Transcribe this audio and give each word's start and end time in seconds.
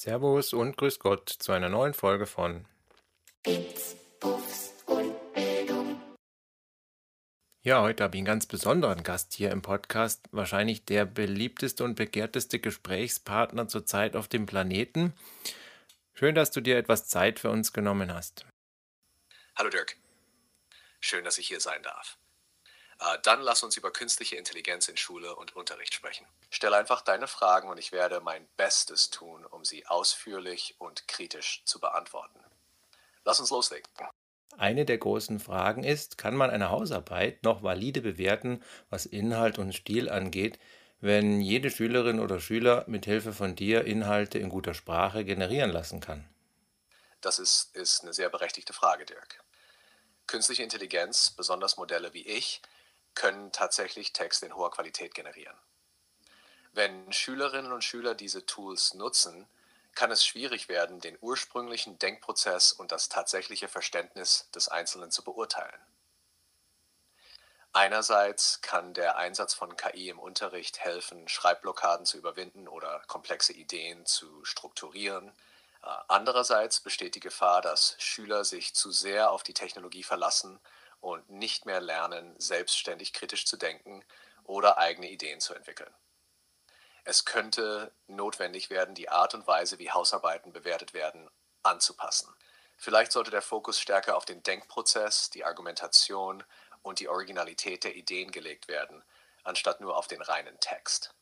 Servus 0.00 0.54
und 0.54 0.78
grüß 0.78 0.98
Gott 0.98 1.28
zu 1.28 1.52
einer 1.52 1.68
neuen 1.68 1.92
Folge 1.92 2.24
von 2.24 2.64
Bits, 3.42 3.96
Buffs 4.18 4.72
und 4.86 5.34
Bildung. 5.34 6.00
Ja, 7.60 7.82
heute 7.82 8.04
habe 8.04 8.16
ich 8.16 8.20
einen 8.20 8.24
ganz 8.24 8.46
besonderen 8.46 9.02
Gast 9.02 9.34
hier 9.34 9.50
im 9.50 9.60
Podcast. 9.60 10.24
Wahrscheinlich 10.30 10.86
der 10.86 11.04
beliebteste 11.04 11.84
und 11.84 11.96
begehrteste 11.96 12.60
Gesprächspartner 12.60 13.68
zurzeit 13.68 14.16
auf 14.16 14.26
dem 14.26 14.46
Planeten. 14.46 15.12
Schön, 16.14 16.34
dass 16.34 16.50
du 16.50 16.62
dir 16.62 16.78
etwas 16.78 17.06
Zeit 17.06 17.38
für 17.38 17.50
uns 17.50 17.74
genommen 17.74 18.14
hast. 18.14 18.46
Hallo 19.54 19.68
Dirk. 19.68 19.98
Schön, 21.00 21.24
dass 21.24 21.36
ich 21.36 21.46
hier 21.46 21.60
sein 21.60 21.82
darf. 21.82 22.16
Äh, 23.00 23.18
dann 23.22 23.40
lass 23.40 23.62
uns 23.62 23.76
über 23.76 23.90
künstliche 23.90 24.36
Intelligenz 24.36 24.88
in 24.88 24.96
Schule 24.96 25.34
und 25.34 25.56
Unterricht 25.56 25.94
sprechen. 25.94 26.26
Stell 26.50 26.74
einfach 26.74 27.00
deine 27.00 27.26
Fragen 27.26 27.68
und 27.68 27.78
ich 27.78 27.92
werde 27.92 28.20
mein 28.20 28.46
Bestes 28.56 29.10
tun, 29.10 29.46
um 29.46 29.64
sie 29.64 29.86
ausführlich 29.86 30.74
und 30.78 31.08
kritisch 31.08 31.62
zu 31.64 31.80
beantworten. 31.80 32.38
Lass 33.24 33.40
uns 33.40 33.50
loslegen. 33.50 33.88
Eine 34.58 34.84
der 34.84 34.98
großen 34.98 35.40
Fragen 35.40 35.84
ist, 35.84 36.18
kann 36.18 36.36
man 36.36 36.50
eine 36.50 36.70
Hausarbeit 36.70 37.42
noch 37.44 37.62
valide 37.62 38.02
bewerten, 38.02 38.62
was 38.90 39.06
Inhalt 39.06 39.58
und 39.58 39.72
Stil 39.72 40.10
angeht, 40.10 40.58
wenn 41.00 41.40
jede 41.40 41.70
Schülerin 41.70 42.20
oder 42.20 42.40
Schüler 42.40 42.84
mit 42.86 43.06
Hilfe 43.06 43.32
von 43.32 43.56
dir 43.56 43.84
Inhalte 43.84 44.38
in 44.38 44.50
guter 44.50 44.74
Sprache 44.74 45.24
generieren 45.24 45.70
lassen 45.70 46.00
kann? 46.00 46.28
Das 47.22 47.38
ist, 47.38 47.74
ist 47.74 48.02
eine 48.02 48.12
sehr 48.12 48.28
berechtigte 48.28 48.74
Frage, 48.74 49.06
Dirk. 49.06 49.42
Künstliche 50.26 50.62
Intelligenz, 50.62 51.30
besonders 51.30 51.78
Modelle 51.78 52.12
wie 52.12 52.26
ich, 52.26 52.60
können 53.14 53.52
tatsächlich 53.52 54.12
Texte 54.12 54.46
in 54.46 54.54
hoher 54.54 54.70
Qualität 54.70 55.14
generieren. 55.14 55.56
Wenn 56.72 57.12
Schülerinnen 57.12 57.72
und 57.72 57.82
Schüler 57.82 58.14
diese 58.14 58.46
Tools 58.46 58.94
nutzen, 58.94 59.48
kann 59.94 60.10
es 60.10 60.24
schwierig 60.24 60.68
werden, 60.68 61.00
den 61.00 61.18
ursprünglichen 61.20 61.98
Denkprozess 61.98 62.72
und 62.72 62.92
das 62.92 63.08
tatsächliche 63.08 63.68
Verständnis 63.68 64.48
des 64.54 64.68
Einzelnen 64.68 65.10
zu 65.10 65.24
beurteilen. 65.24 65.80
Einerseits 67.72 68.60
kann 68.62 68.94
der 68.94 69.16
Einsatz 69.16 69.54
von 69.54 69.76
KI 69.76 70.08
im 70.08 70.18
Unterricht 70.18 70.80
helfen, 70.80 71.28
Schreibblockaden 71.28 72.04
zu 72.04 72.18
überwinden 72.18 72.66
oder 72.66 73.00
komplexe 73.06 73.52
Ideen 73.52 74.06
zu 74.06 74.44
strukturieren. 74.44 75.28
Äh, 75.82 75.86
andererseits 76.08 76.80
besteht 76.80 77.14
die 77.14 77.20
Gefahr, 77.20 77.62
dass 77.62 77.94
Schüler 77.98 78.44
sich 78.44 78.74
zu 78.74 78.90
sehr 78.90 79.30
auf 79.30 79.44
die 79.44 79.54
Technologie 79.54 80.02
verlassen 80.02 80.58
und 81.00 81.28
nicht 81.30 81.66
mehr 81.66 81.80
lernen, 81.80 82.34
selbstständig 82.38 83.12
kritisch 83.12 83.46
zu 83.46 83.56
denken 83.56 84.04
oder 84.44 84.78
eigene 84.78 85.10
Ideen 85.10 85.40
zu 85.40 85.54
entwickeln. 85.54 85.94
Es 87.04 87.24
könnte 87.24 87.92
notwendig 88.06 88.70
werden, 88.70 88.94
die 88.94 89.08
Art 89.08 89.34
und 89.34 89.46
Weise, 89.46 89.78
wie 89.78 89.90
Hausarbeiten 89.90 90.52
bewertet 90.52 90.92
werden, 90.92 91.30
anzupassen. 91.62 92.34
Vielleicht 92.76 93.12
sollte 93.12 93.30
der 93.30 93.42
Fokus 93.42 93.80
stärker 93.80 94.16
auf 94.16 94.24
den 94.24 94.42
Denkprozess, 94.42 95.30
die 95.30 95.44
Argumentation 95.44 96.44
und 96.82 97.00
die 97.00 97.08
Originalität 97.08 97.84
der 97.84 97.94
Ideen 97.94 98.30
gelegt 98.32 98.68
werden, 98.68 99.02
anstatt 99.44 99.80
nur 99.80 99.96
auf 99.96 100.06
den 100.06 100.22
reinen 100.22 100.58
Text. 100.60 101.14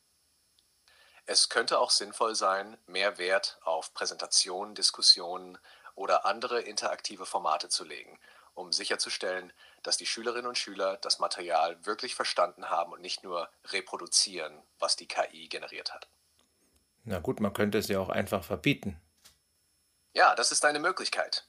Es 1.25 1.49
könnte 1.49 1.79
auch 1.79 1.91
sinnvoll 1.91 2.33
sein, 2.33 2.77
mehr 2.87 3.17
Wert 3.17 3.59
auf 3.61 3.93
Präsentationen, 3.93 4.73
Diskussionen 4.73 5.59
oder 5.95 6.25
andere 6.25 6.61
interaktive 6.61 7.25
Formate 7.25 7.69
zu 7.69 7.83
legen, 7.83 8.19
um 8.53 8.71
sicherzustellen, 8.71 9.53
dass 9.83 9.97
die 9.97 10.05
Schülerinnen 10.05 10.47
und 10.47 10.57
Schüler 10.57 10.97
das 10.97 11.19
Material 11.19 11.85
wirklich 11.85 12.15
verstanden 12.15 12.69
haben 12.69 12.93
und 12.93 13.01
nicht 13.01 13.23
nur 13.23 13.49
reproduzieren, 13.65 14.61
was 14.79 14.95
die 14.95 15.07
KI 15.07 15.47
generiert 15.47 15.93
hat. 15.93 16.07
Na 17.03 17.19
gut, 17.19 17.39
man 17.39 17.53
könnte 17.53 17.77
es 17.77 17.87
ja 17.87 17.99
auch 17.99 18.09
einfach 18.09 18.43
verbieten. 18.43 18.99
Ja, 20.13 20.35
das 20.35 20.51
ist 20.51 20.65
eine 20.65 20.79
Möglichkeit. 20.79 21.47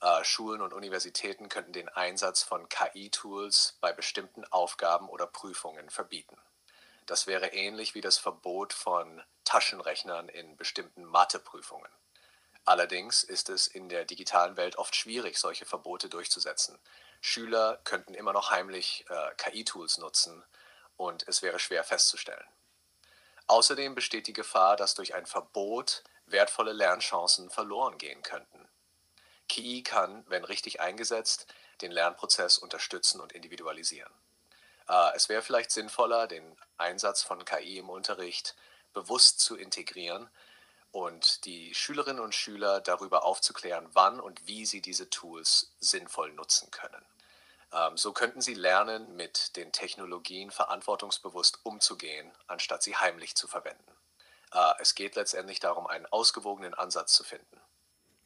Äh, 0.00 0.24
Schulen 0.24 0.62
und 0.62 0.72
Universitäten 0.72 1.48
könnten 1.48 1.72
den 1.72 1.88
Einsatz 1.88 2.42
von 2.42 2.68
KI-Tools 2.68 3.78
bei 3.80 3.92
bestimmten 3.92 4.44
Aufgaben 4.46 5.08
oder 5.08 5.26
Prüfungen 5.26 5.90
verbieten. 5.90 6.38
Das 7.06 7.26
wäre 7.26 7.48
ähnlich 7.48 7.94
wie 7.94 8.00
das 8.00 8.18
Verbot 8.18 8.72
von 8.72 9.22
Taschenrechnern 9.44 10.28
in 10.28 10.56
bestimmten 10.56 11.04
Matheprüfungen. 11.04 11.90
Allerdings 12.64 13.22
ist 13.22 13.48
es 13.48 13.66
in 13.66 13.88
der 13.88 14.04
digitalen 14.04 14.56
Welt 14.56 14.76
oft 14.76 14.94
schwierig, 14.94 15.38
solche 15.38 15.64
Verbote 15.64 16.08
durchzusetzen. 16.08 16.78
Schüler 17.20 17.80
könnten 17.84 18.14
immer 18.14 18.32
noch 18.32 18.50
heimlich 18.50 19.04
äh, 19.08 19.34
KI-Tools 19.36 19.98
nutzen 19.98 20.44
und 20.96 21.26
es 21.28 21.42
wäre 21.42 21.58
schwer 21.58 21.84
festzustellen. 21.84 22.46
Außerdem 23.46 23.94
besteht 23.94 24.26
die 24.26 24.32
Gefahr, 24.32 24.76
dass 24.76 24.94
durch 24.94 25.14
ein 25.14 25.26
Verbot 25.26 26.04
wertvolle 26.26 26.72
Lernchancen 26.72 27.50
verloren 27.50 27.98
gehen 27.98 28.22
könnten. 28.22 28.68
KI 29.48 29.82
kann, 29.82 30.24
wenn 30.28 30.44
richtig 30.44 30.80
eingesetzt, 30.80 31.46
den 31.80 31.90
Lernprozess 31.90 32.58
unterstützen 32.58 33.20
und 33.20 33.32
individualisieren. 33.32 34.12
Äh, 34.88 35.10
es 35.16 35.28
wäre 35.28 35.42
vielleicht 35.42 35.72
sinnvoller, 35.72 36.28
den 36.28 36.56
Einsatz 36.76 37.22
von 37.22 37.44
KI 37.44 37.78
im 37.78 37.90
Unterricht 37.90 38.54
bewusst 38.92 39.40
zu 39.40 39.56
integrieren, 39.56 40.30
und 40.92 41.44
die 41.44 41.74
Schülerinnen 41.74 42.22
und 42.22 42.34
Schüler 42.34 42.80
darüber 42.80 43.24
aufzuklären, 43.24 43.88
wann 43.92 44.20
und 44.20 44.46
wie 44.46 44.66
sie 44.66 44.80
diese 44.80 45.08
Tools 45.10 45.72
sinnvoll 45.78 46.32
nutzen 46.32 46.70
können. 46.70 47.04
Ähm, 47.72 47.96
so 47.96 48.12
könnten 48.12 48.40
sie 48.40 48.54
lernen, 48.54 49.14
mit 49.16 49.56
den 49.56 49.72
Technologien 49.72 50.50
verantwortungsbewusst 50.50 51.60
umzugehen, 51.62 52.30
anstatt 52.46 52.82
sie 52.82 52.96
heimlich 52.96 53.36
zu 53.36 53.46
verwenden. 53.46 53.92
Äh, 54.52 54.72
es 54.80 54.94
geht 54.94 55.14
letztendlich 55.14 55.60
darum, 55.60 55.86
einen 55.86 56.06
ausgewogenen 56.06 56.74
Ansatz 56.74 57.12
zu 57.12 57.22
finden. 57.22 57.60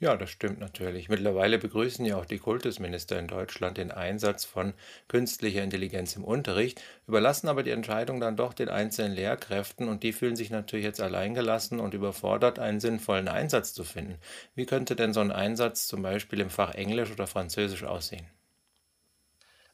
Ja, 0.01 0.17
das 0.17 0.31
stimmt 0.31 0.61
natürlich. 0.61 1.09
Mittlerweile 1.09 1.59
begrüßen 1.59 2.05
ja 2.05 2.17
auch 2.17 2.27
die 2.27 2.39
Kultusminister 2.39 3.19
in 3.19 3.27
Deutschland 3.27 3.77
den 3.79 3.91
Einsatz 3.91 4.45
von 4.45 4.75
künstlicher 5.09 5.63
Intelligenz 5.63 6.15
im 6.15 6.23
Unterricht, 6.25 6.81
überlassen 7.09 7.49
aber 7.49 7.63
die 7.65 7.71
Entscheidung 7.71 8.21
dann 8.21 8.37
doch 8.37 8.55
den 8.55 8.69
einzelnen 8.69 9.13
Lehrkräften 9.15 9.89
und 9.89 10.03
die 10.03 10.13
fühlen 10.13 10.37
sich 10.37 10.51
natürlich 10.51 10.85
jetzt 10.85 11.01
alleingelassen 11.01 11.81
und 11.81 11.95
überfordert, 11.95 12.59
einen 12.61 12.81
sinnvollen 12.81 13.29
Einsatz 13.29 13.73
zu 13.73 13.83
finden. 13.83 14.21
Wie 14.55 14.67
könnte 14.67 14.95
denn 14.95 15.13
so 15.13 15.21
ein 15.21 15.33
Einsatz 15.33 15.87
zum 15.89 16.03
Beispiel 16.03 16.41
im 16.41 16.51
Fach 16.51 16.75
Englisch 16.75 17.11
oder 17.11 17.27
Französisch 17.27 17.85
aussehen? 17.85 18.29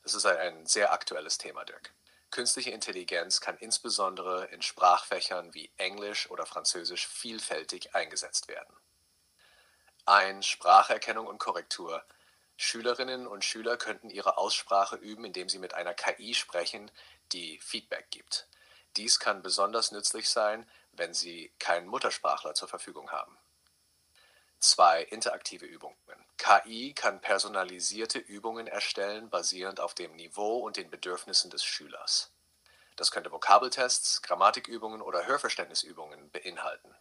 Das 0.02 0.14
ist 0.14 0.26
ein 0.26 0.66
sehr 0.66 0.92
aktuelles 0.92 1.38
Thema, 1.38 1.64
Dirk. 1.64 1.94
Künstliche 2.30 2.70
Intelligenz 2.70 3.40
kann 3.40 3.56
insbesondere 3.58 4.46
in 4.52 4.62
Sprachfächern 4.62 5.54
wie 5.54 5.72
Englisch 5.78 6.30
oder 6.30 6.46
Französisch 6.46 7.08
vielfältig 7.08 7.94
eingesetzt 7.94 8.48
werden. 8.48 8.74
1. 10.10 10.44
Spracherkennung 10.44 11.28
und 11.28 11.38
Korrektur. 11.38 12.04
Schülerinnen 12.56 13.28
und 13.28 13.44
Schüler 13.44 13.76
könnten 13.76 14.10
ihre 14.10 14.38
Aussprache 14.38 14.96
üben, 14.96 15.24
indem 15.24 15.48
sie 15.48 15.60
mit 15.60 15.72
einer 15.74 15.94
KI 15.94 16.34
sprechen, 16.34 16.90
die 17.30 17.60
Feedback 17.60 18.10
gibt. 18.10 18.48
Dies 18.96 19.20
kann 19.20 19.40
besonders 19.40 19.92
nützlich 19.92 20.28
sein, 20.28 20.68
wenn 20.90 21.14
sie 21.14 21.52
keinen 21.60 21.86
Muttersprachler 21.86 22.54
zur 22.54 22.66
Verfügung 22.66 23.12
haben. 23.12 23.38
2. 24.58 25.04
Interaktive 25.04 25.64
Übungen. 25.64 25.96
KI 26.38 26.92
kann 26.92 27.20
personalisierte 27.20 28.18
Übungen 28.18 28.66
erstellen, 28.66 29.30
basierend 29.30 29.78
auf 29.78 29.94
dem 29.94 30.16
Niveau 30.16 30.58
und 30.58 30.76
den 30.76 30.90
Bedürfnissen 30.90 31.52
des 31.52 31.62
Schülers. 31.62 32.32
Das 32.96 33.12
könnte 33.12 33.30
Vokabeltests, 33.30 34.22
Grammatikübungen 34.22 35.02
oder 35.02 35.24
Hörverständnisübungen 35.26 36.32
beinhalten. 36.32 36.96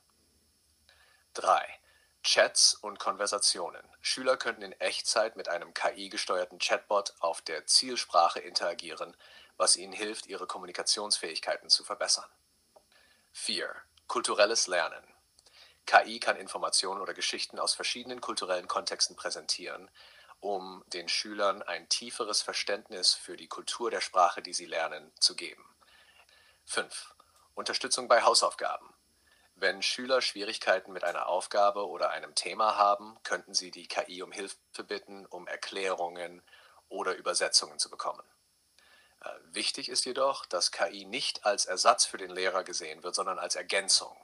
3. 1.33 1.79
Chats 2.23 2.73
und 2.73 2.99
Konversationen. 2.99 3.83
Schüler 4.01 4.37
könnten 4.37 4.61
in 4.61 4.73
Echtzeit 4.73 5.35
mit 5.35 5.47
einem 5.47 5.73
KI-gesteuerten 5.73 6.59
Chatbot 6.59 7.13
auf 7.19 7.41
der 7.41 7.65
Zielsprache 7.65 8.39
interagieren, 8.39 9.15
was 9.57 9.75
ihnen 9.75 9.93
hilft, 9.93 10.27
ihre 10.27 10.45
Kommunikationsfähigkeiten 10.45 11.69
zu 11.69 11.83
verbessern. 11.83 12.29
4. 13.33 13.73
Kulturelles 14.07 14.67
Lernen. 14.67 15.03
KI 15.85 16.19
kann 16.19 16.35
Informationen 16.35 17.01
oder 17.01 17.13
Geschichten 17.13 17.57
aus 17.57 17.73
verschiedenen 17.73 18.21
kulturellen 18.21 18.67
Kontexten 18.67 19.15
präsentieren, 19.15 19.89
um 20.39 20.83
den 20.87 21.09
Schülern 21.09 21.61
ein 21.63 21.89
tieferes 21.89 22.41
Verständnis 22.41 23.13
für 23.13 23.37
die 23.37 23.47
Kultur 23.47 23.91
der 23.91 24.01
Sprache, 24.01 24.41
die 24.41 24.53
sie 24.53 24.65
lernen, 24.65 25.11
zu 25.19 25.35
geben. 25.35 25.65
5. 26.65 27.15
Unterstützung 27.55 28.07
bei 28.07 28.21
Hausaufgaben. 28.21 28.93
Wenn 29.61 29.81
Schüler 29.81 30.21
Schwierigkeiten 30.21 30.93
mit 30.93 31.03
einer 31.03 31.27
Aufgabe 31.27 31.85
oder 31.85 32.11
einem 32.11 32.33
Thema 32.33 32.77
haben, 32.77 33.17
könnten 33.23 33.53
sie 33.53 33.71
die 33.71 33.89
KI 33.89 34.21
um 34.21 34.31
Hilfe 34.31 34.55
bitten, 34.87 35.25
um 35.25 35.47
Erklärungen 35.47 36.41
oder 36.87 37.15
Übersetzungen 37.15 37.77
zu 37.77 37.89
bekommen. 37.89 38.23
Äh, 39.21 39.29
wichtig 39.51 39.89
ist 39.89 40.05
jedoch, 40.05 40.45
dass 40.45 40.71
KI 40.71 41.03
nicht 41.03 41.45
als 41.45 41.65
Ersatz 41.65 42.05
für 42.05 42.17
den 42.17 42.29
Lehrer 42.29 42.63
gesehen 42.63 43.03
wird, 43.03 43.15
sondern 43.15 43.37
als 43.37 43.55
Ergänzung. 43.55 44.15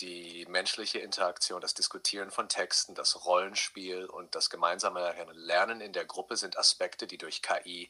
Die 0.00 0.46
menschliche 0.46 0.98
Interaktion, 0.98 1.60
das 1.60 1.74
Diskutieren 1.74 2.32
von 2.32 2.48
Texten, 2.48 2.96
das 2.96 3.24
Rollenspiel 3.24 4.06
und 4.06 4.34
das 4.34 4.50
gemeinsame 4.50 5.14
Lernen 5.32 5.80
in 5.80 5.92
der 5.92 6.06
Gruppe 6.06 6.36
sind 6.36 6.58
Aspekte, 6.58 7.06
die 7.06 7.18
durch 7.18 7.40
KI 7.40 7.88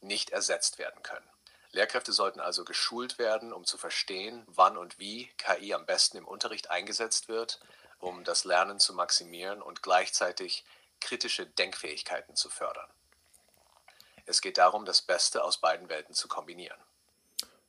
nicht 0.00 0.30
ersetzt 0.30 0.78
werden 0.78 1.02
können. 1.02 1.28
Lehrkräfte 1.74 2.12
sollten 2.12 2.40
also 2.40 2.64
geschult 2.64 3.18
werden, 3.18 3.52
um 3.52 3.64
zu 3.64 3.76
verstehen, 3.76 4.44
wann 4.46 4.76
und 4.78 4.98
wie 4.98 5.30
KI 5.36 5.74
am 5.74 5.86
besten 5.86 6.16
im 6.16 6.26
Unterricht 6.26 6.70
eingesetzt 6.70 7.28
wird, 7.28 7.60
um 7.98 8.24
das 8.24 8.44
Lernen 8.44 8.78
zu 8.78 8.94
maximieren 8.94 9.60
und 9.60 9.82
gleichzeitig 9.82 10.64
kritische 11.00 11.46
Denkfähigkeiten 11.46 12.36
zu 12.36 12.48
fördern. 12.48 12.88
Es 14.26 14.40
geht 14.40 14.56
darum, 14.58 14.84
das 14.84 15.02
Beste 15.02 15.44
aus 15.44 15.60
beiden 15.60 15.88
Welten 15.88 16.14
zu 16.14 16.28
kombinieren. 16.28 16.78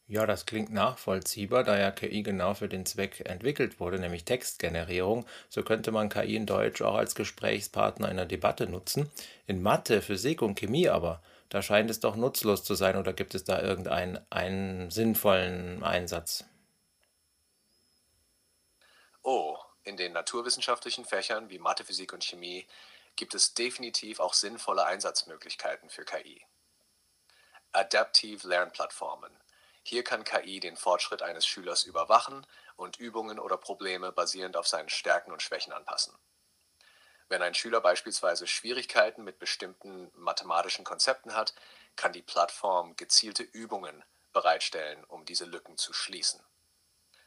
Ja, 0.08 0.28
das 0.28 0.46
klingt 0.46 0.72
nachvollziehbar, 0.72 1.64
da 1.64 1.80
ja 1.80 1.90
KI 1.90 2.22
genau 2.22 2.54
für 2.54 2.70
den 2.70 2.86
Zweck 2.86 3.22
entwickelt 3.26 3.80
wurde, 3.80 3.98
nämlich 3.98 4.24
Textgenerierung. 4.24 5.26
So 5.50 5.64
könnte 5.64 5.92
man 5.92 6.10
KI 6.10 6.36
in 6.36 6.46
Deutsch 6.46 6.84
auch 6.84 6.94
als 6.94 7.16
Gesprächspartner 7.16 8.10
in 8.10 8.18
der 8.18 8.28
Debatte 8.28 8.68
nutzen. 8.68 9.10
In 9.48 9.64
Mathe, 9.64 10.04
Physik 10.04 10.44
und 10.44 10.60
Chemie 10.60 10.90
aber, 10.90 11.24
da 11.50 11.62
scheint 11.62 11.90
es 11.90 12.00
doch 12.00 12.16
nutzlos 12.16 12.64
zu 12.64 12.76
sein 12.76 12.98
oder 12.98 13.14
gibt 13.14 13.36
es 13.36 13.44
da 13.44 13.62
irgendeinen 13.62 14.26
einen 14.30 14.92
sinnvollen 14.92 15.84
Einsatz? 15.84 16.46
Oh, 19.22 19.58
in 19.84 19.98
den 19.98 20.14
naturwissenschaftlichen 20.14 21.06
Fächern 21.06 21.50
wie 21.50 21.60
Mathe, 21.60 21.84
Physik 21.84 22.14
und 22.14 22.24
Chemie 22.24 22.68
gibt 23.16 23.34
es 23.34 23.54
definitiv 23.54 24.20
auch 24.20 24.34
sinnvolle 24.34 24.86
Einsatzmöglichkeiten 24.86 25.90
für 25.90 26.06
KI. 26.06 26.42
Adaptive 27.72 28.48
Lernplattformen 28.48 29.32
hier 29.88 30.04
kann 30.04 30.24
KI 30.24 30.60
den 30.60 30.78
Fortschritt 30.78 31.22
eines 31.22 31.46
Schülers 31.46 31.84
überwachen 31.84 32.48
und 32.76 32.98
Übungen 32.98 33.38
oder 33.38 33.56
Probleme 33.56 34.12
basierend 34.12 34.58
auf 34.58 34.68
seinen 34.68 34.90
Stärken 34.90 35.32
und 35.32 35.44
Schwächen 35.44 35.74
anpassen. 35.74 36.18
Wenn 37.28 37.42
ein 37.42 37.56
Schüler 37.56 37.82
beispielsweise 37.82 38.46
Schwierigkeiten 38.46 39.24
mit 39.24 39.40
bestimmten 39.40 40.12
mathematischen 40.16 40.86
Konzepten 40.86 41.36
hat, 41.36 41.54
kann 41.96 42.14
die 42.14 42.22
Plattform 42.22 42.96
gezielte 42.96 43.44
Übungen 43.44 44.04
bereitstellen, 44.32 45.04
um 45.06 45.26
diese 45.26 45.46
Lücken 45.46 45.78
zu 45.78 45.94
schließen. 45.94 46.42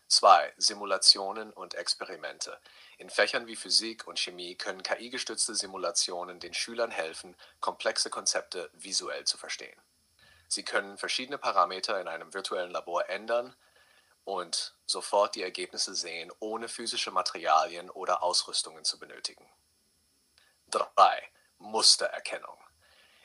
2. 0.08 0.54
Simulationen 0.56 1.52
und 1.52 1.74
Experimente. 1.74 2.58
In 2.96 3.10
Fächern 3.10 3.46
wie 3.46 3.56
Physik 3.56 4.06
und 4.06 4.18
Chemie 4.18 4.54
können 4.54 4.82
KI-gestützte 4.82 5.54
Simulationen 5.54 6.40
den 6.40 6.54
Schülern 6.54 6.90
helfen, 6.90 7.36
komplexe 7.60 8.08
Konzepte 8.08 8.70
visuell 8.72 9.24
zu 9.24 9.36
verstehen. 9.36 9.78
Sie 10.48 10.64
können 10.64 10.96
verschiedene 10.96 11.36
Parameter 11.36 12.00
in 12.00 12.08
einem 12.08 12.32
virtuellen 12.32 12.70
Labor 12.70 13.08
ändern 13.10 13.54
und 14.24 14.74
sofort 14.86 15.34
die 15.34 15.42
Ergebnisse 15.42 15.94
sehen, 15.94 16.32
ohne 16.38 16.68
physische 16.68 17.10
Materialien 17.10 17.90
oder 17.90 18.22
Ausrüstungen 18.22 18.84
zu 18.84 18.98
benötigen. 18.98 19.46
3. 20.70 21.22
Mustererkennung. 21.58 22.58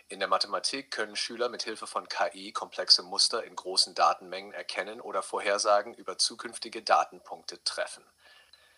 In 0.07 0.19
der 0.19 0.29
Mathematik 0.29 0.91
können 0.91 1.17
Schüler 1.17 1.49
mit 1.49 1.63
Hilfe 1.63 1.87
von 1.87 2.07
KI 2.07 2.53
komplexe 2.53 3.03
Muster 3.03 3.43
in 3.43 3.55
großen 3.55 3.95
Datenmengen 3.95 4.53
erkennen 4.53 5.01
oder 5.01 5.21
Vorhersagen 5.21 5.93
über 5.93 6.17
zukünftige 6.17 6.83
Datenpunkte 6.83 7.61
treffen. 7.65 8.05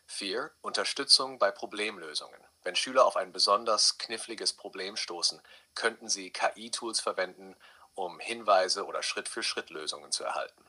4. 0.07 0.49
Unterstützung 0.61 1.37
bei 1.37 1.51
Problemlösungen. 1.51 2.43
Wenn 2.63 2.75
Schüler 2.75 3.05
auf 3.05 3.17
ein 3.17 3.31
besonders 3.31 3.99
kniffliges 3.99 4.53
Problem 4.53 4.95
stoßen, 4.95 5.39
könnten 5.75 6.09
sie 6.09 6.31
KI-Tools 6.31 6.99
verwenden, 6.99 7.55
um 7.93 8.19
Hinweise 8.19 8.87
oder 8.87 9.03
Schritt-für-Schritt-Lösungen 9.03 10.11
zu 10.11 10.23
erhalten. 10.23 10.65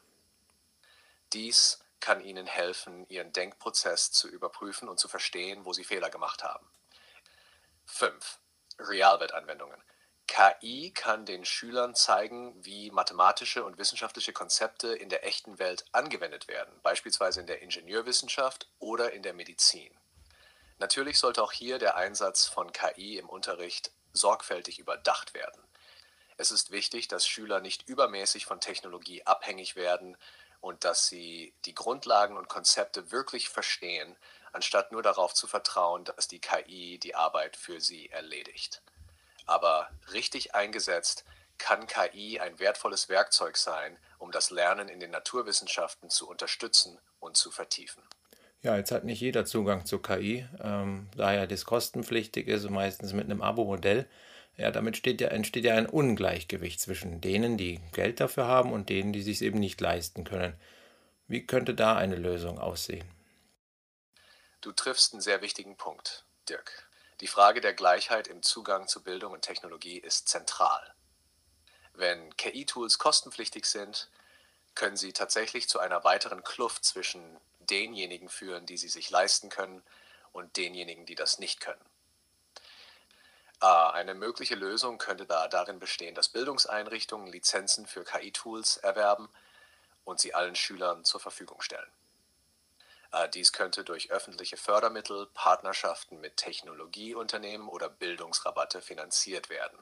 Dies 1.33 1.83
kann 2.01 2.21
Ihnen 2.21 2.47
helfen, 2.47 3.09
Ihren 3.09 3.33
Denkprozess 3.33 4.13
zu 4.13 4.29
überprüfen 4.29 4.89
und 4.89 4.99
zu 4.99 5.09
verstehen, 5.09 5.65
wo 5.65 5.73
Sie 5.73 5.85
Fehler 5.85 6.11
gemacht 6.11 6.45
haben. 6.45 6.69
5. 7.87 8.39
Realweltanwendungen. 8.79 9.83
KI 10.27 10.91
kann 10.91 11.25
den 11.25 11.45
Schülern 11.45 11.95
zeigen, 11.95 12.53
wie 12.65 12.91
mathematische 12.91 13.65
und 13.65 13.79
wissenschaftliche 13.79 14.33
Konzepte 14.33 14.89
in 14.89 15.09
der 15.09 15.25
echten 15.25 15.59
Welt 15.59 15.85
angewendet 15.93 16.49
werden, 16.49 16.79
beispielsweise 16.83 17.41
in 17.41 17.47
der 17.47 17.63
Ingenieurwissenschaft 17.63 18.69
oder 18.79 19.13
in 19.13 19.23
der 19.23 19.35
Medizin. 19.35 19.97
Natürlich 20.79 21.19
sollte 21.19 21.43
auch 21.43 21.53
hier 21.53 21.79
der 21.79 21.97
Einsatz 21.97 22.47
von 22.47 22.73
KI 22.73 23.19
im 23.19 23.29
Unterricht 23.29 23.93
sorgfältig 24.13 24.79
überdacht 24.79 25.33
werden. 25.33 25.63
Es 26.37 26.51
ist 26.51 26.71
wichtig, 26.71 27.09
dass 27.09 27.27
Schüler 27.27 27.61
nicht 27.61 27.89
übermäßig 27.89 28.45
von 28.45 28.61
Technologie 28.61 29.25
abhängig 29.25 29.77
werden 29.77 30.19
und 30.61 30.85
dass 30.85 31.07
sie 31.07 31.55
die 31.65 31.75
Grundlagen 31.75 32.37
und 32.37 32.49
Konzepte 32.49 33.11
wirklich 33.11 33.49
verstehen, 33.49 34.17
anstatt 34.57 34.91
nur 34.91 35.03
darauf 35.03 35.35
zu 35.35 35.47
vertrauen, 35.47 36.05
dass 36.05 36.29
die 36.29 36.41
KI 36.41 36.99
die 36.99 37.15
Arbeit 37.15 37.57
für 37.57 37.79
sie 37.79 38.09
erledigt. 38.09 38.81
Aber 39.45 39.91
richtig 40.13 40.55
eingesetzt 40.55 41.25
kann 41.59 41.87
KI 41.87 42.41
ein 42.41 42.59
wertvolles 42.59 43.11
Werkzeug 43.11 43.59
sein, 43.59 43.99
um 44.19 44.33
das 44.33 44.51
Lernen 44.51 44.89
in 44.89 44.99
den 44.99 45.11
Naturwissenschaften 45.11 46.09
zu 46.09 46.29
unterstützen 46.29 46.99
und 47.21 47.37
zu 47.37 47.51
vertiefen. 47.51 48.03
Ja, 48.63 48.77
jetzt 48.77 48.91
hat 48.93 49.05
nicht 49.05 49.21
jeder 49.21 49.45
Zugang 49.45 49.85
zu 49.85 49.99
KI, 49.99 50.49
ähm, 50.63 51.09
da 51.15 51.35
ja 51.35 51.47
das 51.47 51.67
kostenpflichtig 51.67 52.49
ist 52.49 52.65
und 52.65 52.73
meistens 52.73 53.13
mit 53.13 53.27
einem 53.27 53.43
Abo-Modell. 53.43 54.07
Ja, 54.57 54.71
damit 54.71 55.07
ja, 55.21 55.29
entsteht 55.29 55.65
ja 55.67 55.75
ein 55.75 55.87
Ungleichgewicht 55.87 56.81
zwischen 56.81 57.21
denen, 57.21 57.59
die 57.59 57.79
Geld 57.93 58.21
dafür 58.21 58.47
haben 58.47 58.73
und 58.73 58.89
denen, 58.89 59.13
die 59.13 59.23
sich 59.23 59.43
eben 59.43 59.61
nicht 59.61 59.83
leisten 59.83 60.25
können. 60.25 60.55
Wie 61.29 61.47
könnte 61.47 61.75
da 61.75 61.95
eine 61.95 62.17
Lösung 62.17 62.59
aussehen? 62.59 63.16
Du 64.67 64.73
triffst 64.73 65.13
einen 65.13 65.23
sehr 65.23 65.43
wichtigen 65.43 65.77
Punkt, 65.77 66.25
Dirk. 66.49 66.89
Die 67.21 67.29
Frage 67.29 67.61
der 67.61 67.73
Gleichheit 67.73 68.27
im 68.27 68.43
Zugang 68.43 68.89
zu 68.89 69.01
Bildung 69.01 69.33
und 69.33 69.43
Technologie 69.43 69.99
ist 69.99 70.29
zentral. 70.29 70.93
Wenn 71.95 72.37
KI-Tools 72.37 72.99
kostenpflichtig 72.99 73.65
sind, 73.67 74.11
können 74.75 74.97
sie 74.97 75.13
tatsächlich 75.13 75.69
zu 75.69 75.79
einer 75.79 76.03
weiteren 76.03 76.43
Kluft 76.43 76.85
zwischen 76.85 77.39
denjenigen 77.61 78.29
führen, 78.29 78.67
die 78.67 78.77
sie 78.77 78.89
sich 78.89 79.09
leisten 79.09 79.51
können, 79.51 79.85
und 80.33 80.57
denjenigen, 80.57 81.07
die 81.07 81.15
das 81.15 81.39
nicht 81.39 81.61
können. 81.61 81.85
Äh, 83.63 83.67
eine 83.67 84.15
mögliche 84.15 84.57
Lösung 84.57 84.99
könnte 84.99 85.27
da 85.27 85.47
darin 85.47 85.79
bestehen, 85.79 86.17
dass 86.17 86.29
Bildungseinrichtungen 86.29 87.29
Lizenzen 87.29 87.87
für 87.87 88.03
KI-Tools 88.03 88.79
erwerben 88.79 89.29
und 90.03 90.19
sie 90.19 90.35
allen 90.35 90.57
Schülern 90.57 91.05
zur 91.05 91.21
Verfügung 91.21 91.61
stellen. 91.61 91.93
Äh, 93.17 93.29
dies 93.31 93.53
könnte 93.53 93.83
durch 93.83 94.11
öffentliche 94.11 94.59
Fördermittel, 94.59 95.27
Partnerschaften 95.33 96.21
mit 96.21 96.37
Technologieunternehmen 96.37 97.69
oder 97.69 97.89
Bildungsrabatte 97.89 98.83
finanziert 98.83 99.49
werden. 99.49 99.79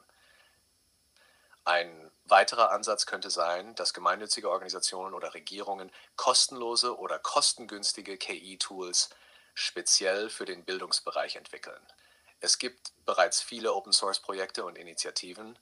Ein 1.65 2.11
weiterer 2.25 2.71
Ansatz 2.71 3.05
könnte 3.05 3.29
sein, 3.29 3.75
dass 3.75 3.93
gemeinnützige 3.93 4.49
Organisationen 4.49 5.13
oder 5.13 5.33
Regierungen 5.33 5.91
kostenlose 6.15 6.97
oder 6.97 7.19
kostengünstige 7.19 8.17
KI-Tools 8.17 9.09
speziell 9.53 10.29
für 10.29 10.45
den 10.45 10.63
Bildungsbereich 10.63 11.35
entwickeln. 11.35 11.81
Es 12.39 12.57
gibt 12.59 12.93
bereits 13.05 13.41
viele 13.41 13.73
Open-Source-Projekte 13.73 14.63
und 14.63 14.77
Initiativen, 14.77 15.57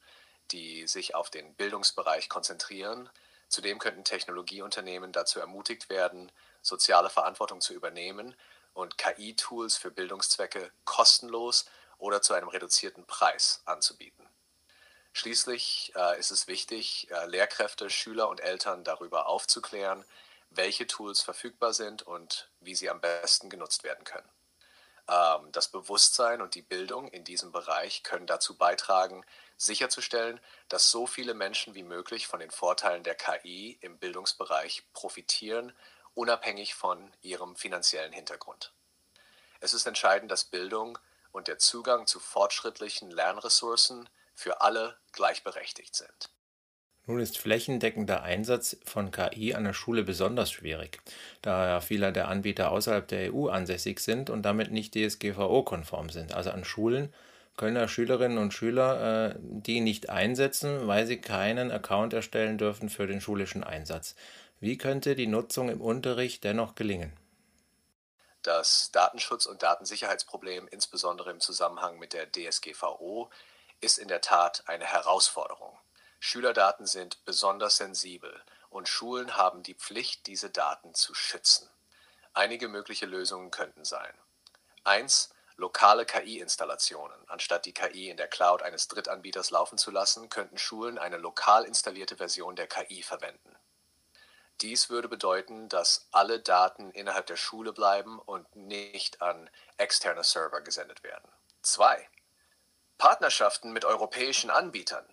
die 0.52 0.88
sich 0.88 1.16
auf 1.16 1.30
den 1.30 1.56
Bildungsbereich 1.56 2.28
konzentrieren. 2.28 3.10
Zudem 3.48 3.80
könnten 3.80 4.04
Technologieunternehmen 4.04 5.12
dazu 5.12 5.40
ermutigt 5.40 5.90
werden, 5.90 6.32
soziale 6.64 7.12
Verantwortung 7.12 7.62
zu 7.62 7.74
übernehmen 7.74 8.36
und 8.74 8.98
KI-Tools 8.98 9.78
für 9.78 9.92
Bildungszwecke 9.92 10.72
kostenlos 10.86 11.66
oder 12.00 12.24
zu 12.24 12.34
einem 12.34 12.48
reduzierten 12.48 13.06
Preis 13.06 13.62
anzubieten. 13.66 14.28
Schließlich 15.14 15.94
äh, 15.96 16.20
ist 16.20 16.32
es 16.32 16.48
wichtig, 16.48 17.08
äh, 17.12 17.28
Lehrkräfte, 17.28 17.92
Schüler 17.92 18.30
und 18.30 18.42
Eltern 18.42 18.84
darüber 18.84 19.28
aufzuklären, 19.28 20.04
welche 20.50 20.88
Tools 20.88 21.22
verfügbar 21.22 21.74
sind 21.74 22.02
und 22.02 22.50
wie 22.60 22.74
sie 22.74 22.90
am 22.90 23.00
besten 23.00 23.50
genutzt 23.50 23.84
werden 23.84 24.06
können. 24.06 24.28
Ähm, 25.08 25.52
das 25.52 25.68
Bewusstsein 25.68 26.42
und 26.42 26.56
die 26.56 26.62
Bildung 26.62 27.10
in 27.10 27.24
diesem 27.24 27.52
Bereich 27.52 28.04
können 28.04 28.26
dazu 28.26 28.58
beitragen, 28.58 29.24
sicherzustellen, 29.58 30.40
dass 30.68 30.90
so 30.90 31.06
viele 31.06 31.34
Menschen 31.34 31.76
wie 31.76 31.84
möglich 31.84 32.28
von 32.28 32.40
den 32.40 32.52
Vorteilen 32.52 33.04
der 33.04 33.16
KI 33.16 33.78
im 33.82 33.98
Bildungsbereich 34.00 34.84
profitieren, 34.94 35.74
unabhängig 36.14 36.76
von 36.76 37.12
ihrem 37.22 37.56
finanziellen 37.56 38.14
Hintergrund. 38.14 38.74
Es 39.60 39.74
ist 39.74 39.86
entscheidend, 39.86 40.32
dass 40.32 40.46
Bildung 40.46 40.98
und 41.32 41.48
der 41.48 41.58
Zugang 41.58 42.08
zu 42.08 42.20
fortschrittlichen 42.20 43.12
Lernressourcen 43.12 44.10
für 44.36 44.62
alle 44.62 44.98
gleichberechtigt 45.12 45.96
sind. 45.96 46.30
Nun 47.06 47.20
ist 47.20 47.38
flächendeckender 47.38 48.24
Einsatz 48.24 48.78
von 48.86 49.12
KI 49.12 49.54
an 49.54 49.66
der 49.66 49.74
Schule 49.74 50.04
besonders 50.04 50.52
schwierig, 50.52 51.02
da 51.42 51.68
ja 51.68 51.82
viele 51.82 52.14
der 52.14 52.30
Anbieter 52.30 52.72
außerhalb 52.72 53.06
der 53.08 53.34
EU 53.34 53.50
ansässig 53.50 54.00
sind 54.00 54.30
und 54.30 54.44
damit 54.44 54.72
nicht 54.72 54.96
DSGVO-konform 54.96 56.10
sind. 56.10 56.34
Also 56.34 56.52
an 56.52 56.64
Schulen 56.64 57.14
können 57.58 57.88
Schülerinnen 57.90 58.38
und 58.38 58.54
Schüler 58.54 59.32
äh, 59.32 59.36
die 59.40 59.82
nicht 59.82 60.10
einsetzen, 60.10 60.88
weil 60.88 61.06
sie 61.06 61.20
keinen 61.20 61.72
Account 61.72 62.14
erstellen 62.14 62.58
dürfen 62.58 62.90
für 62.90 63.06
den 63.06 63.22
schulischen 63.22 63.64
Einsatz. 63.64 64.16
Wie 64.64 64.78
könnte 64.78 65.14
die 65.16 65.28
Nutzung 65.28 65.68
im 65.68 65.82
Unterricht 65.82 66.46
dennoch 66.46 66.74
gelingen? 66.74 67.12
Das 68.44 68.94
Datenschutz- 68.94 69.46
und 69.46 69.62
Datensicherheitsproblem, 69.62 70.70
insbesondere 70.70 71.32
im 71.32 71.42
Zusammenhang 71.42 72.00
mit 72.00 72.14
der 72.14 72.32
DSGVO, 72.32 73.30
ist 73.82 74.00
in 74.00 74.08
der 74.08 74.22
Tat 74.22 74.64
eine 74.68 74.86
Herausforderung. 74.86 75.78
Schülerdaten 76.22 76.86
sind 76.86 77.26
besonders 77.26 77.76
sensibel 77.76 78.42
und 78.70 78.88
Schulen 78.88 79.36
haben 79.36 79.64
die 79.64 79.74
Pflicht, 79.74 80.28
diese 80.28 80.50
Daten 80.50 80.94
zu 80.94 81.14
schützen. 81.14 81.70
Einige 82.34 82.70
mögliche 82.70 83.06
Lösungen 83.06 83.52
könnten 83.52 83.84
sein. 83.84 84.14
1. 84.86 85.32
Lokale 85.58 86.06
KI-Installationen. 86.06 87.18
Anstatt 87.28 87.66
die 87.66 87.74
KI 87.74 88.10
in 88.10 88.16
der 88.16 88.30
Cloud 88.30 88.62
eines 88.62 88.88
Drittanbieters 88.88 89.52
laufen 89.52 89.78
zu 89.78 89.92
lassen, 89.92 90.30
könnten 90.30 90.58
Schulen 90.58 90.98
eine 90.98 91.18
lokal 91.18 91.66
installierte 91.66 92.16
Version 92.16 92.56
der 92.56 92.68
KI 92.68 93.04
verwenden. 93.04 93.58
Dies 94.64 94.90
würde 94.90 95.10
bedeuten, 95.10 95.68
dass 95.68 96.08
alle 96.14 96.40
Daten 96.40 96.90
innerhalb 96.92 97.26
der 97.26 97.36
Schule 97.36 97.74
bleiben 97.74 98.18
und 98.18 98.56
nicht 98.56 99.22
an 99.22 99.50
externe 99.76 100.24
Server 100.24 100.62
gesendet 100.62 101.04
werden. 101.04 101.30
2. 101.64 102.08
Partnerschaften 102.98 103.74
mit 103.74 103.84
europäischen 103.84 104.50
Anbietern. 104.50 105.06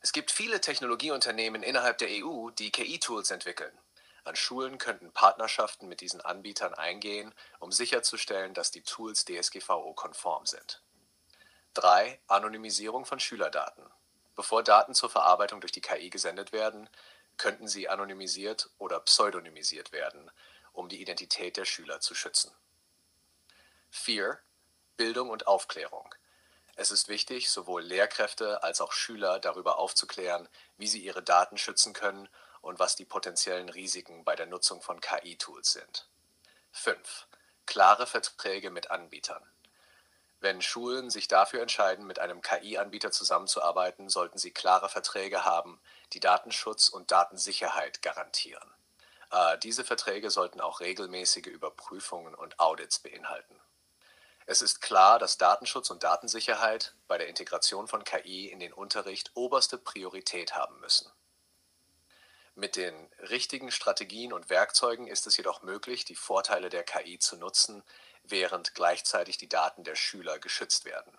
Es 0.00 0.12
gibt 0.12 0.30
viele 0.30 0.62
Technologieunternehmen 0.62 1.62
innerhalb 1.62 1.98
der 1.98 2.08
EU, 2.08 2.48
die 2.48 2.70
KI-Tools 2.70 3.30
entwickeln. 3.30 3.78
An 4.24 4.36
Schulen 4.36 4.78
könnten 4.78 5.12
Partnerschaften 5.12 5.86
mit 5.86 6.00
diesen 6.00 6.22
Anbietern 6.22 6.72
eingehen, 6.72 7.34
um 7.58 7.70
sicherzustellen, 7.70 8.54
dass 8.54 8.70
die 8.70 8.82
Tools 8.82 9.26
DSGVO-konform 9.26 10.46
sind. 10.46 10.80
3. 11.74 12.18
Anonymisierung 12.26 13.04
von 13.04 13.20
Schülerdaten. 13.20 13.84
Bevor 14.34 14.62
Daten 14.62 14.94
zur 14.94 15.10
Verarbeitung 15.10 15.60
durch 15.60 15.72
die 15.72 15.80
KI 15.80 16.08
gesendet 16.08 16.52
werden, 16.52 16.88
könnten 17.38 17.68
sie 17.68 17.88
anonymisiert 17.88 18.70
oder 18.78 19.00
pseudonymisiert 19.00 19.92
werden, 19.92 20.30
um 20.72 20.88
die 20.88 21.00
Identität 21.00 21.56
der 21.56 21.64
Schüler 21.64 22.00
zu 22.00 22.14
schützen. 22.14 22.52
4. 23.90 24.38
Bildung 24.96 25.30
und 25.30 25.46
Aufklärung. 25.46 26.14
Es 26.76 26.90
ist 26.90 27.08
wichtig, 27.08 27.50
sowohl 27.50 27.82
Lehrkräfte 27.82 28.62
als 28.62 28.80
auch 28.80 28.92
Schüler 28.92 29.40
darüber 29.40 29.78
aufzuklären, 29.78 30.48
wie 30.76 30.86
sie 30.86 31.02
ihre 31.02 31.22
Daten 31.22 31.58
schützen 31.58 31.92
können 31.92 32.28
und 32.60 32.78
was 32.78 32.96
die 32.96 33.04
potenziellen 33.04 33.68
Risiken 33.68 34.24
bei 34.24 34.36
der 34.36 34.46
Nutzung 34.46 34.82
von 34.82 35.00
KI-Tools 35.00 35.72
sind. 35.72 36.08
5. 36.72 37.26
Klare 37.66 38.06
Verträge 38.06 38.70
mit 38.70 38.90
Anbietern. 38.90 39.42
Wenn 40.40 40.62
Schulen 40.62 41.10
sich 41.10 41.26
dafür 41.26 41.62
entscheiden, 41.62 42.06
mit 42.06 42.20
einem 42.20 42.42
KI-Anbieter 42.42 43.10
zusammenzuarbeiten, 43.10 44.08
sollten 44.08 44.38
sie 44.38 44.52
klare 44.52 44.88
Verträge 44.88 45.44
haben, 45.44 45.80
die 46.12 46.20
Datenschutz 46.20 46.88
und 46.88 47.10
Datensicherheit 47.10 48.02
garantieren. 48.02 48.70
Äh, 49.30 49.58
diese 49.58 49.84
Verträge 49.84 50.30
sollten 50.30 50.60
auch 50.60 50.80
regelmäßige 50.80 51.46
Überprüfungen 51.46 52.34
und 52.34 52.58
Audits 52.60 52.98
beinhalten. 52.98 53.58
Es 54.46 54.62
ist 54.62 54.80
klar, 54.80 55.18
dass 55.18 55.36
Datenschutz 55.36 55.90
und 55.90 56.02
Datensicherheit 56.02 56.94
bei 57.06 57.18
der 57.18 57.28
Integration 57.28 57.86
von 57.86 58.02
KI 58.04 58.46
in 58.46 58.60
den 58.60 58.72
Unterricht 58.72 59.30
oberste 59.34 59.76
Priorität 59.76 60.54
haben 60.54 60.80
müssen. 60.80 61.12
Mit 62.54 62.74
den 62.74 62.94
richtigen 63.28 63.70
Strategien 63.70 64.32
und 64.32 64.48
Werkzeugen 64.48 65.06
ist 65.06 65.26
es 65.26 65.36
jedoch 65.36 65.62
möglich, 65.62 66.06
die 66.06 66.16
Vorteile 66.16 66.70
der 66.70 66.82
KI 66.82 67.18
zu 67.18 67.36
nutzen, 67.36 67.84
während 68.24 68.74
gleichzeitig 68.74 69.36
die 69.36 69.48
Daten 69.48 69.84
der 69.84 69.94
Schüler 69.94 70.38
geschützt 70.38 70.84
werden. 70.84 71.16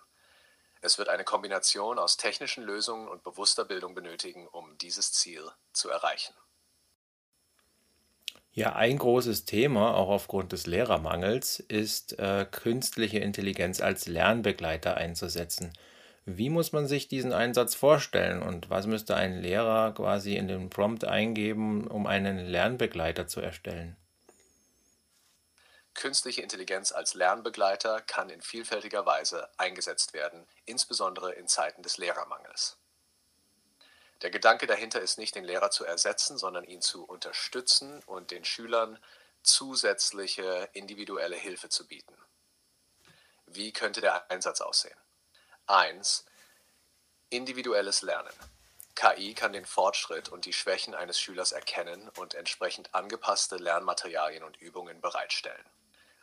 Es 0.82 0.98
wird 0.98 1.08
eine 1.08 1.24
Kombination 1.24 1.98
aus 1.98 2.16
technischen 2.16 2.64
Lösungen 2.64 3.08
und 3.08 3.22
bewusster 3.22 3.64
Bildung 3.64 3.94
benötigen, 3.94 4.48
um 4.48 4.78
dieses 4.78 5.12
Ziel 5.12 5.42
zu 5.72 5.90
erreichen. 5.90 6.34
Ja, 8.52 8.74
ein 8.74 8.98
großes 8.98 9.44
Thema, 9.44 9.94
auch 9.94 10.08
aufgrund 10.08 10.52
des 10.52 10.66
Lehrermangels, 10.66 11.60
ist 11.60 12.18
äh, 12.18 12.46
künstliche 12.50 13.18
Intelligenz 13.18 13.80
als 13.80 14.08
Lernbegleiter 14.08 14.96
einzusetzen. 14.96 15.72
Wie 16.24 16.50
muss 16.50 16.72
man 16.72 16.86
sich 16.86 17.08
diesen 17.08 17.32
Einsatz 17.32 17.74
vorstellen 17.74 18.42
und 18.42 18.68
was 18.68 18.86
müsste 18.86 19.14
ein 19.14 19.40
Lehrer 19.40 19.92
quasi 19.92 20.36
in 20.36 20.48
den 20.48 20.68
Prompt 20.68 21.04
eingeben, 21.04 21.86
um 21.86 22.06
einen 22.06 22.38
Lernbegleiter 22.38 23.26
zu 23.26 23.40
erstellen? 23.40 23.96
Künstliche 25.94 26.40
Intelligenz 26.40 26.92
als 26.92 27.14
Lernbegleiter 27.14 28.00
kann 28.00 28.30
in 28.30 28.40
vielfältiger 28.40 29.04
Weise 29.04 29.50
eingesetzt 29.58 30.14
werden, 30.14 30.46
insbesondere 30.64 31.32
in 31.32 31.48
Zeiten 31.48 31.82
des 31.82 31.98
Lehrermangels. 31.98 32.78
Der 34.22 34.30
Gedanke 34.30 34.66
dahinter 34.66 35.00
ist 35.00 35.18
nicht, 35.18 35.34
den 35.34 35.44
Lehrer 35.44 35.70
zu 35.70 35.84
ersetzen, 35.84 36.38
sondern 36.38 36.64
ihn 36.64 36.80
zu 36.80 37.04
unterstützen 37.04 38.02
und 38.04 38.30
den 38.30 38.44
Schülern 38.44 38.98
zusätzliche 39.42 40.68
individuelle 40.72 41.36
Hilfe 41.36 41.68
zu 41.68 41.86
bieten. 41.86 42.16
Wie 43.46 43.72
könnte 43.72 44.00
der 44.00 44.30
Einsatz 44.30 44.60
aussehen? 44.60 44.98
1. 45.66 46.24
Individuelles 47.30 48.02
Lernen. 48.02 48.32
KI 48.94 49.34
kann 49.34 49.52
den 49.52 49.64
Fortschritt 49.64 50.28
und 50.28 50.44
die 50.44 50.52
Schwächen 50.52 50.94
eines 50.94 51.18
Schülers 51.18 51.52
erkennen 51.52 52.10
und 52.16 52.34
entsprechend 52.34 52.94
angepasste 52.94 53.56
Lernmaterialien 53.56 54.44
und 54.44 54.58
Übungen 54.58 55.00
bereitstellen 55.00 55.64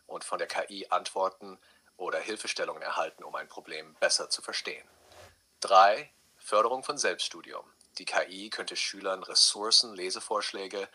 und 0.08 0.24
von 0.24 0.40
der 0.40 0.48
KI 0.48 0.88
Antworten 0.90 1.60
oder 1.98 2.20
Hilfestellungen 2.20 2.82
erhalten, 2.82 3.24
um 3.24 3.36
ein 3.36 3.48
Problem 3.48 3.96
besser 4.00 4.30
zu 4.30 4.42
verstehen. 4.42 4.88
3. 5.62 6.10
Förderung 6.38 6.84
von 6.84 6.98
Selbststudium. 6.98 7.66
Die 7.98 8.06
KI 8.06 8.50
könnte 8.50 8.76
Schülern 8.76 9.24
Ressourcen, 9.24 9.94
Lesevorschläge 9.94 10.88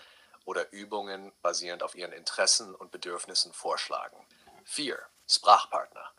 oder 0.44 0.72
Übungen 0.72 1.32
basierend 1.42 1.82
auf 1.82 1.94
ihren 1.94 2.12
Interessen 2.12 2.74
und 2.74 2.90
Bedürfnissen 2.90 3.52
vorschlagen. 3.52 4.16
4. 4.64 4.98
Sprachpartner. 5.28 6.12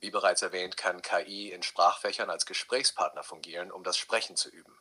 Wie 0.00 0.10
bereits 0.10 0.42
erwähnt, 0.42 0.76
kann 0.76 1.02
KI 1.02 1.50
in 1.50 1.62
Sprachfächern 1.62 2.30
als 2.30 2.46
Gesprächspartner 2.46 3.22
fungieren, 3.22 3.70
um 3.70 3.84
das 3.84 3.98
Sprechen 3.98 4.36
zu 4.36 4.48
üben. 4.48 4.78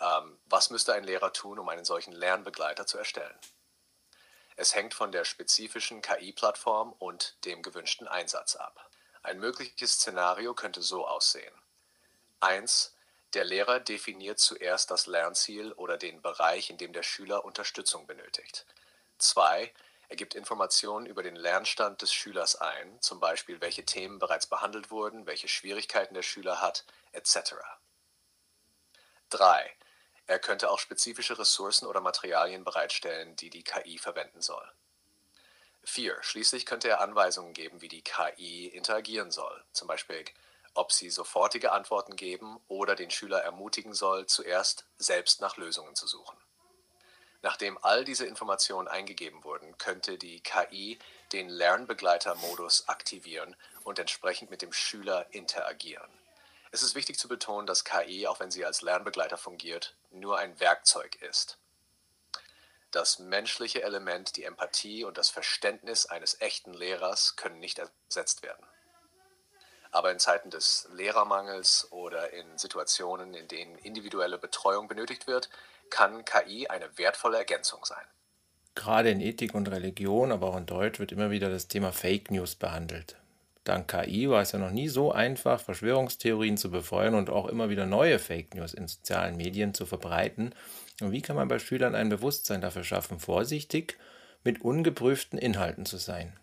Ähm, 0.00 0.38
was 0.46 0.70
müsste 0.70 0.94
ein 0.94 1.04
Lehrer 1.04 1.32
tun, 1.32 1.58
um 1.58 1.68
einen 1.68 1.84
solchen 1.84 2.12
Lernbegleiter 2.12 2.86
zu 2.86 2.96
erstellen? 2.96 3.38
Es 4.60 4.74
hängt 4.74 4.92
von 4.92 5.10
der 5.10 5.24
spezifischen 5.24 6.02
KI-Plattform 6.02 6.92
und 6.98 7.34
dem 7.46 7.62
gewünschten 7.62 8.06
Einsatz 8.06 8.56
ab. 8.56 8.90
Ein 9.22 9.40
mögliches 9.40 9.94
Szenario 9.94 10.52
könnte 10.52 10.82
so 10.82 11.06
aussehen. 11.06 11.54
1. 12.40 12.94
Der 13.32 13.44
Lehrer 13.44 13.80
definiert 13.80 14.38
zuerst 14.38 14.90
das 14.90 15.06
Lernziel 15.06 15.72
oder 15.72 15.96
den 15.96 16.20
Bereich, 16.20 16.68
in 16.68 16.76
dem 16.76 16.92
der 16.92 17.02
Schüler 17.02 17.46
Unterstützung 17.46 18.06
benötigt. 18.06 18.66
2. 19.16 19.72
Er 20.10 20.16
gibt 20.16 20.34
Informationen 20.34 21.06
über 21.06 21.22
den 21.22 21.36
Lernstand 21.36 22.02
des 22.02 22.12
Schülers 22.12 22.56
ein, 22.56 23.00
zum 23.00 23.18
Beispiel 23.18 23.62
welche 23.62 23.86
Themen 23.86 24.18
bereits 24.18 24.46
behandelt 24.46 24.90
wurden, 24.90 25.24
welche 25.24 25.48
Schwierigkeiten 25.48 26.12
der 26.12 26.22
Schüler 26.22 26.60
hat, 26.60 26.84
etc. 27.12 27.54
3. 29.30 29.74
Er 30.30 30.38
könnte 30.38 30.70
auch 30.70 30.78
spezifische 30.78 31.40
Ressourcen 31.40 31.88
oder 31.88 32.00
Materialien 32.00 32.62
bereitstellen, 32.62 33.34
die 33.34 33.50
die 33.50 33.64
KI 33.64 33.98
verwenden 33.98 34.40
soll. 34.40 34.62
4. 35.82 36.22
Schließlich 36.22 36.66
könnte 36.66 36.88
er 36.88 37.00
Anweisungen 37.00 37.52
geben, 37.52 37.80
wie 37.80 37.88
die 37.88 38.02
KI 38.02 38.68
interagieren 38.68 39.32
soll, 39.32 39.64
zum 39.72 39.88
Beispiel 39.88 40.24
ob 40.74 40.92
sie 40.92 41.10
sofortige 41.10 41.72
Antworten 41.72 42.14
geben 42.14 42.60
oder 42.68 42.94
den 42.94 43.10
Schüler 43.10 43.42
ermutigen 43.42 43.92
soll, 43.92 44.26
zuerst 44.26 44.86
selbst 44.98 45.40
nach 45.40 45.56
Lösungen 45.56 45.96
zu 45.96 46.06
suchen. 46.06 46.38
Nachdem 47.42 47.76
all 47.82 48.04
diese 48.04 48.24
Informationen 48.24 48.86
eingegeben 48.86 49.42
wurden, 49.42 49.78
könnte 49.78 50.16
die 50.16 50.40
KI 50.44 51.00
den 51.32 51.48
Lernbegleiter-Modus 51.48 52.88
aktivieren 52.88 53.56
und 53.82 53.98
entsprechend 53.98 54.48
mit 54.48 54.62
dem 54.62 54.72
Schüler 54.72 55.26
interagieren. 55.32 56.08
Es 56.72 56.82
ist 56.82 56.94
wichtig 56.94 57.18
zu 57.18 57.26
betonen, 57.26 57.66
dass 57.66 57.84
KI, 57.84 58.26
auch 58.26 58.38
wenn 58.38 58.50
sie 58.50 58.64
als 58.64 58.82
Lernbegleiter 58.82 59.36
fungiert, 59.36 59.96
nur 60.12 60.38
ein 60.38 60.58
Werkzeug 60.60 61.20
ist. 61.20 61.58
Das 62.92 63.18
menschliche 63.18 63.82
Element, 63.82 64.36
die 64.36 64.44
Empathie 64.44 65.04
und 65.04 65.18
das 65.18 65.30
Verständnis 65.30 66.06
eines 66.06 66.40
echten 66.40 66.72
Lehrers 66.72 67.36
können 67.36 67.60
nicht 67.60 67.78
ersetzt 67.78 68.42
werden. 68.42 68.64
Aber 69.92 70.12
in 70.12 70.20
Zeiten 70.20 70.50
des 70.50 70.88
Lehrermangels 70.92 71.88
oder 71.90 72.32
in 72.32 72.58
Situationen, 72.58 73.34
in 73.34 73.48
denen 73.48 73.76
individuelle 73.78 74.38
Betreuung 74.38 74.86
benötigt 74.86 75.26
wird, 75.26 75.50
kann 75.88 76.24
KI 76.24 76.68
eine 76.68 76.96
wertvolle 76.98 77.38
Ergänzung 77.38 77.84
sein. 77.84 78.04
Gerade 78.76 79.10
in 79.10 79.20
Ethik 79.20 79.54
und 79.54 79.68
Religion, 79.68 80.30
aber 80.30 80.46
auch 80.46 80.56
in 80.56 80.66
Deutsch 80.66 81.00
wird 81.00 81.10
immer 81.10 81.30
wieder 81.30 81.50
das 81.50 81.66
Thema 81.66 81.92
Fake 81.92 82.30
News 82.30 82.54
behandelt. 82.54 83.19
Dank 83.70 83.86
KI 83.86 84.28
war 84.28 84.42
es 84.42 84.50
ja 84.50 84.58
noch 84.58 84.72
nie 84.72 84.88
so 84.88 85.12
einfach, 85.12 85.60
Verschwörungstheorien 85.60 86.56
zu 86.56 86.72
befeuern 86.72 87.14
und 87.14 87.30
auch 87.30 87.46
immer 87.46 87.70
wieder 87.70 87.86
neue 87.86 88.18
Fake 88.18 88.52
News 88.56 88.74
in 88.74 88.88
sozialen 88.88 89.36
Medien 89.36 89.74
zu 89.74 89.86
verbreiten. 89.86 90.52
Und 91.00 91.12
wie 91.12 91.22
kann 91.22 91.36
man 91.36 91.46
bei 91.46 91.60
Schülern 91.60 91.94
ein 91.94 92.08
Bewusstsein 92.08 92.60
dafür 92.60 92.82
schaffen, 92.82 93.20
vorsichtig 93.20 93.96
mit 94.42 94.62
ungeprüften 94.62 95.38
Inhalten 95.38 95.86
zu 95.86 95.98
sein? 95.98 96.36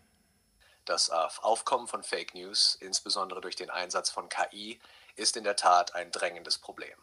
Das 0.86 1.10
Aufkommen 1.10 1.90
von 1.90 2.02
Fake 2.02 2.34
News, 2.34 2.78
insbesondere 2.80 3.42
durch 3.42 3.58
den 3.58 3.70
Einsatz 3.70 4.10
von 4.10 4.30
KI, 4.30 4.80
ist 5.18 5.36
in 5.36 5.44
der 5.44 5.58
Tat 5.58 5.96
ein 5.96 6.12
drängendes 6.12 6.58
Problem. 6.58 6.98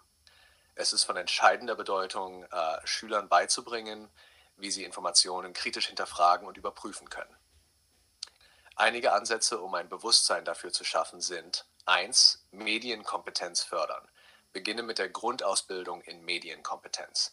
Es 0.75 0.95
ist 0.95 1.05
von 1.05 1.19
entscheidender 1.19 1.75
Bedeutung, 1.75 2.45
äh, 2.45 2.79
Schülern 2.85 3.29
beizubringen, 3.29 4.09
wie 4.57 4.71
sie 4.71 4.85
Informationen 4.85 5.53
kritisch 5.53 5.89
hinterfragen 5.89 6.49
und 6.49 6.57
überprüfen 6.57 7.11
können. 7.11 7.37
Einige 8.77 9.13
Ansätze, 9.13 9.61
um 9.61 9.75
ein 9.75 9.89
Bewusstsein 9.89 10.45
dafür 10.45 10.73
zu 10.73 10.85
schaffen, 10.85 11.21
sind 11.21 11.65
1. 11.87 12.45
Medienkompetenz 12.51 13.63
fördern. 13.63 14.09
Beginne 14.53 14.83
mit 14.83 14.99
der 14.99 15.09
Grundausbildung 15.09 16.01
in 16.03 16.25
Medienkompetenz. 16.25 17.33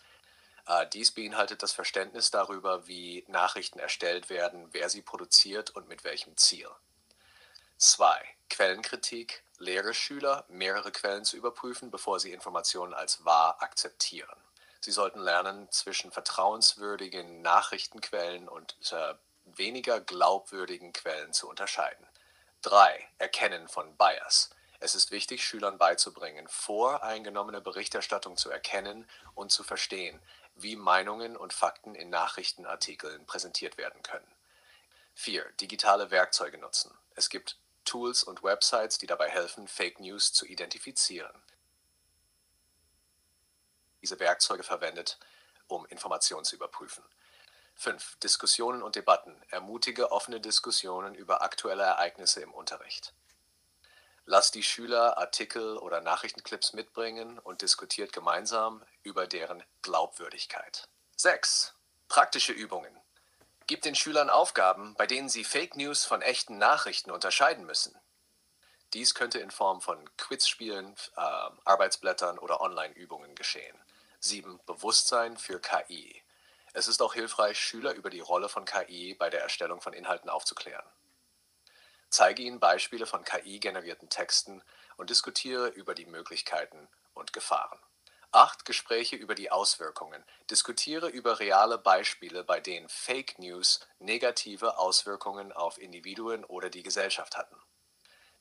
Äh, 0.67 0.87
dies 0.93 1.11
beinhaltet 1.11 1.63
das 1.63 1.71
Verständnis 1.71 2.29
darüber, 2.29 2.87
wie 2.87 3.25
Nachrichten 3.27 3.79
erstellt 3.79 4.29
werden, 4.29 4.69
wer 4.71 4.89
sie 4.89 5.01
produziert 5.01 5.71
und 5.71 5.87
mit 5.87 6.03
welchem 6.03 6.37
Ziel. 6.37 6.69
2. 7.77 8.23
Quellenkritik 8.49 9.43
lehre 9.57 9.95
Schüler, 9.95 10.45
mehrere 10.47 10.91
Quellen 10.91 11.25
zu 11.25 11.37
überprüfen, 11.37 11.89
bevor 11.89 12.19
sie 12.19 12.31
Informationen 12.31 12.93
als 12.93 13.25
wahr 13.25 13.61
akzeptieren. 13.61 14.37
Sie 14.79 14.91
sollten 14.91 15.19
lernen, 15.19 15.71
zwischen 15.71 16.11
vertrauenswürdigen 16.11 17.41
Nachrichtenquellen 17.41 18.47
und 18.47 18.75
äh, 18.91 19.15
weniger 19.57 19.99
glaubwürdigen 19.99 20.93
Quellen 20.93 21.33
zu 21.33 21.49
unterscheiden. 21.49 22.05
3. 22.63 23.07
Erkennen 23.17 23.67
von 23.67 23.95
Bias. 23.97 24.51
Es 24.79 24.95
ist 24.95 25.11
wichtig, 25.11 25.45
Schülern 25.45 25.77
beizubringen, 25.77 26.47
voreingenommene 26.47 27.61
Berichterstattung 27.61 28.37
zu 28.37 28.49
erkennen 28.49 29.07
und 29.35 29.51
zu 29.51 29.63
verstehen, 29.63 30.19
wie 30.55 30.75
Meinungen 30.75 31.37
und 31.37 31.53
Fakten 31.53 31.95
in 31.95 32.09
Nachrichtenartikeln 32.09 33.25
präsentiert 33.25 33.77
werden 33.77 34.01
können. 34.03 34.27
4. 35.15 35.43
Digitale 35.59 36.11
Werkzeuge 36.11 36.57
nutzen. 36.57 36.97
Es 37.15 37.29
gibt 37.29 37.57
Tools 37.85 38.23
und 38.23 38.43
Websites, 38.43 38.97
die 38.97 39.07
dabei 39.07 39.29
helfen, 39.29 39.67
Fake 39.67 39.99
News 39.99 40.33
zu 40.33 40.45
identifizieren. 40.45 41.33
Diese 44.01 44.19
Werkzeuge 44.19 44.63
verwendet, 44.63 45.19
um 45.67 45.85
Informationen 45.87 46.45
zu 46.45 46.55
überprüfen. 46.55 47.03
5. 47.81 48.17
Diskussionen 48.17 48.83
und 48.83 48.95
Debatten. 48.95 49.35
Ermutige 49.49 50.11
offene 50.11 50.39
Diskussionen 50.39 51.15
über 51.15 51.41
aktuelle 51.41 51.81
Ereignisse 51.81 52.39
im 52.41 52.53
Unterricht. 52.53 53.11
Lass 54.25 54.51
die 54.51 54.61
Schüler 54.61 55.17
Artikel 55.17 55.77
oder 55.77 55.99
Nachrichtenclips 55.99 56.73
mitbringen 56.73 57.39
und 57.39 57.63
diskutiert 57.63 58.13
gemeinsam 58.13 58.85
über 59.01 59.25
deren 59.25 59.63
Glaubwürdigkeit. 59.81 60.89
6. 61.17 61.73
Praktische 62.07 62.53
Übungen. 62.53 62.95
Gib 63.65 63.81
den 63.81 63.95
Schülern 63.95 64.29
Aufgaben, 64.29 64.93
bei 64.93 65.07
denen 65.07 65.27
sie 65.27 65.43
Fake 65.43 65.75
News 65.75 66.05
von 66.05 66.21
echten 66.21 66.59
Nachrichten 66.59 67.09
unterscheiden 67.09 67.65
müssen. 67.65 67.99
Dies 68.93 69.15
könnte 69.15 69.39
in 69.39 69.49
Form 69.49 69.81
von 69.81 70.07
Quizspielen, 70.17 70.95
äh, 71.15 71.49
Arbeitsblättern 71.65 72.37
oder 72.37 72.61
Online-Übungen 72.61 73.33
geschehen. 73.33 73.75
7. 74.19 74.59
Bewusstsein 74.67 75.35
für 75.35 75.59
KI. 75.59 76.21
Es 76.73 76.87
ist 76.87 77.01
auch 77.01 77.13
hilfreich, 77.13 77.59
Schüler 77.59 77.93
über 77.93 78.09
die 78.09 78.21
Rolle 78.21 78.47
von 78.47 78.65
KI 78.65 79.13
bei 79.13 79.29
der 79.29 79.41
Erstellung 79.41 79.81
von 79.81 79.93
Inhalten 79.93 80.29
aufzuklären. 80.29 80.85
Zeige 82.09 82.43
ihnen 82.43 82.59
Beispiele 82.59 83.05
von 83.05 83.23
KI-generierten 83.23 84.09
Texten 84.09 84.63
und 84.97 85.09
diskutiere 85.09 85.67
über 85.67 85.95
die 85.95 86.05
Möglichkeiten 86.05 86.87
und 87.13 87.33
Gefahren. 87.33 87.79
8. 88.33 88.63
Gespräche 88.63 89.17
über 89.17 89.35
die 89.35 89.51
Auswirkungen. 89.51 90.23
Diskutiere 90.49 91.09
über 91.09 91.39
reale 91.39 91.77
Beispiele, 91.77 92.45
bei 92.45 92.61
denen 92.61 92.87
Fake 92.87 93.37
News 93.39 93.81
negative 93.99 94.77
Auswirkungen 94.77 95.51
auf 95.51 95.77
Individuen 95.77 96.45
oder 96.45 96.69
die 96.69 96.83
Gesellschaft 96.83 97.35
hatten. 97.35 97.57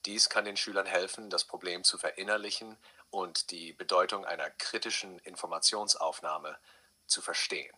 Dies 0.06 0.28
kann 0.28 0.44
den 0.44 0.56
Schülern 0.56 0.86
helfen, 0.86 1.28
das 1.28 1.44
Problem 1.44 1.82
zu 1.82 1.98
verinnerlichen 1.98 2.78
und 3.10 3.50
die 3.50 3.72
Bedeutung 3.72 4.24
einer 4.24 4.48
kritischen 4.50 5.18
Informationsaufnahme 5.18 6.56
zu 7.06 7.20
verstehen. 7.20 7.74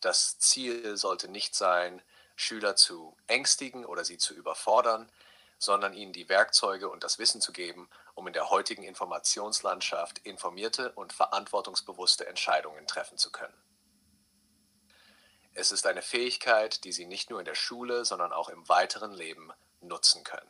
Das 0.00 0.38
Ziel 0.38 0.96
sollte 0.96 1.28
nicht 1.28 1.54
sein, 1.54 2.02
Schüler 2.36 2.76
zu 2.76 3.16
ängstigen 3.26 3.84
oder 3.84 4.04
sie 4.04 4.18
zu 4.18 4.34
überfordern, 4.34 5.10
sondern 5.58 5.92
ihnen 5.92 6.12
die 6.12 6.28
Werkzeuge 6.28 6.88
und 6.88 7.02
das 7.02 7.18
Wissen 7.18 7.40
zu 7.40 7.52
geben, 7.52 7.88
um 8.14 8.26
in 8.28 8.32
der 8.32 8.50
heutigen 8.50 8.84
Informationslandschaft 8.84 10.18
informierte 10.18 10.92
und 10.92 11.12
verantwortungsbewusste 11.12 12.26
Entscheidungen 12.26 12.86
treffen 12.86 13.18
zu 13.18 13.32
können. 13.32 13.54
Es 15.54 15.72
ist 15.72 15.86
eine 15.88 16.02
Fähigkeit, 16.02 16.84
die 16.84 16.92
sie 16.92 17.06
nicht 17.06 17.30
nur 17.30 17.40
in 17.40 17.44
der 17.44 17.56
Schule, 17.56 18.04
sondern 18.04 18.32
auch 18.32 18.48
im 18.48 18.68
weiteren 18.68 19.12
Leben 19.12 19.50
nutzen 19.80 20.22
können. 20.22 20.48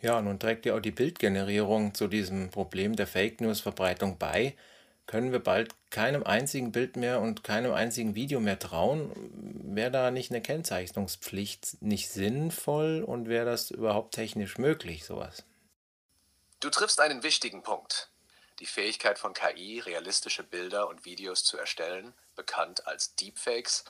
Ja, 0.00 0.20
nun 0.20 0.40
trägt 0.40 0.66
ja 0.66 0.74
auch 0.74 0.80
die 0.80 0.90
Bildgenerierung 0.90 1.94
zu 1.94 2.08
diesem 2.08 2.50
Problem 2.50 2.96
der 2.96 3.06
Fake 3.06 3.40
News-Verbreitung 3.40 4.18
bei 4.18 4.56
können 5.06 5.32
wir 5.32 5.38
bald 5.38 5.74
keinem 5.90 6.24
einzigen 6.24 6.72
Bild 6.72 6.96
mehr 6.96 7.20
und 7.20 7.44
keinem 7.44 7.72
einzigen 7.72 8.14
Video 8.14 8.40
mehr 8.40 8.58
trauen. 8.58 9.12
Wäre 9.74 9.90
da 9.90 10.10
nicht 10.10 10.30
eine 10.30 10.40
Kennzeichnungspflicht 10.40 11.82
nicht 11.82 12.10
sinnvoll 12.10 13.04
und 13.06 13.28
wäre 13.28 13.44
das 13.44 13.70
überhaupt 13.70 14.14
technisch 14.14 14.58
möglich, 14.58 15.04
sowas? 15.04 15.44
Du 16.60 16.70
triffst 16.70 17.00
einen 17.00 17.22
wichtigen 17.22 17.62
Punkt. 17.62 18.10
Die 18.60 18.66
Fähigkeit 18.66 19.18
von 19.18 19.34
KI, 19.34 19.80
realistische 19.80 20.44
Bilder 20.44 20.88
und 20.88 21.04
Videos 21.04 21.44
zu 21.44 21.58
erstellen, 21.58 22.14
bekannt 22.36 22.86
als 22.86 23.14
Deepfakes, 23.16 23.84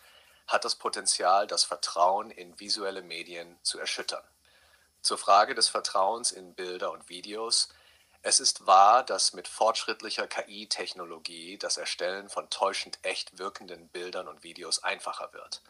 hat 0.46 0.64
das 0.64 0.74
Potenzial, 0.74 1.46
das 1.46 1.64
Vertrauen 1.64 2.30
in 2.30 2.58
visuelle 2.58 3.02
Medien 3.02 3.56
zu 3.62 3.78
erschüttern. 3.78 4.24
Zur 5.02 5.18
Frage 5.18 5.54
des 5.54 5.68
Vertrauens 5.68 6.32
in 6.32 6.54
Bilder 6.54 6.90
und 6.90 7.08
Videos 7.08 7.68
es 8.26 8.40
ist 8.40 8.66
wahr, 8.66 9.04
dass 9.04 9.34
mit 9.34 9.46
fortschrittlicher 9.46 10.26
KI-Technologie 10.26 11.58
das 11.58 11.76
Erstellen 11.76 12.30
von 12.30 12.48
täuschend 12.48 12.98
echt 13.02 13.38
wirkenden 13.38 13.88
Bildern 13.88 14.28
und 14.28 14.42
Videos 14.42 14.82
einfacher 14.82 15.34
wird. 15.34 15.60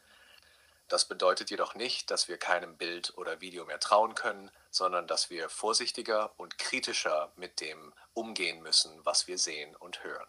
Das 0.86 1.04
bedeutet 1.04 1.50
jedoch 1.50 1.74
nicht, 1.74 2.12
dass 2.12 2.28
wir 2.28 2.38
keinem 2.38 2.76
Bild 2.76 3.18
oder 3.18 3.40
Video 3.40 3.64
mehr 3.64 3.80
trauen 3.80 4.14
können, 4.14 4.52
sondern 4.70 5.08
dass 5.08 5.30
wir 5.30 5.48
vorsichtiger 5.48 6.30
und 6.36 6.56
kritischer 6.56 7.32
mit 7.34 7.60
dem 7.60 7.92
umgehen 8.12 8.62
müssen, 8.62 9.04
was 9.04 9.26
wir 9.26 9.38
sehen 9.38 9.74
und 9.74 10.04
hören. 10.04 10.28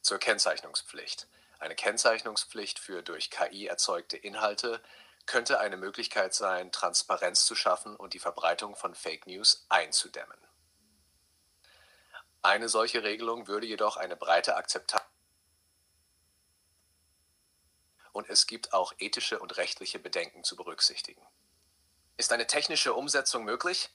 Zur 0.00 0.16
Kennzeichnungspflicht. 0.16 1.26
Eine 1.58 1.74
Kennzeichnungspflicht 1.74 2.78
für 2.78 3.02
durch 3.02 3.30
KI 3.30 3.66
erzeugte 3.66 4.16
Inhalte 4.16 4.80
könnte 5.26 5.60
eine 5.60 5.76
Möglichkeit 5.76 6.32
sein, 6.32 6.72
Transparenz 6.72 7.44
zu 7.44 7.54
schaffen 7.54 7.94
und 7.94 8.14
die 8.14 8.20
Verbreitung 8.20 8.74
von 8.74 8.94
Fake 8.94 9.26
News 9.26 9.66
einzudämmen. 9.68 10.47
Eine 12.48 12.70
solche 12.70 13.02
Regelung 13.02 13.46
würde 13.46 13.66
jedoch 13.66 13.98
eine 13.98 14.16
breite 14.16 14.56
Akzeptanz 14.56 15.04
und 18.12 18.30
es 18.30 18.46
gibt 18.46 18.72
auch 18.72 18.94
ethische 18.98 19.38
und 19.38 19.58
rechtliche 19.58 19.98
Bedenken 19.98 20.44
zu 20.44 20.56
berücksichtigen. 20.56 21.20
Ist 22.16 22.32
eine 22.32 22.46
technische 22.46 22.94
Umsetzung 22.94 23.44
möglich? 23.44 23.90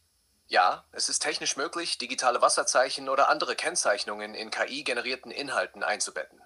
Ja, 0.46 0.86
es 0.92 1.10
ist 1.10 1.24
technisch 1.24 1.58
möglich, 1.58 1.98
digitale 1.98 2.44
Wasserzeichen 2.44 3.10
oder 3.10 3.28
andere 3.28 3.56
Kennzeichnungen 3.56 4.36
in 4.36 4.52
KI-generierten 4.52 5.32
Inhalten 5.32 5.82
einzubetten. 5.82 6.40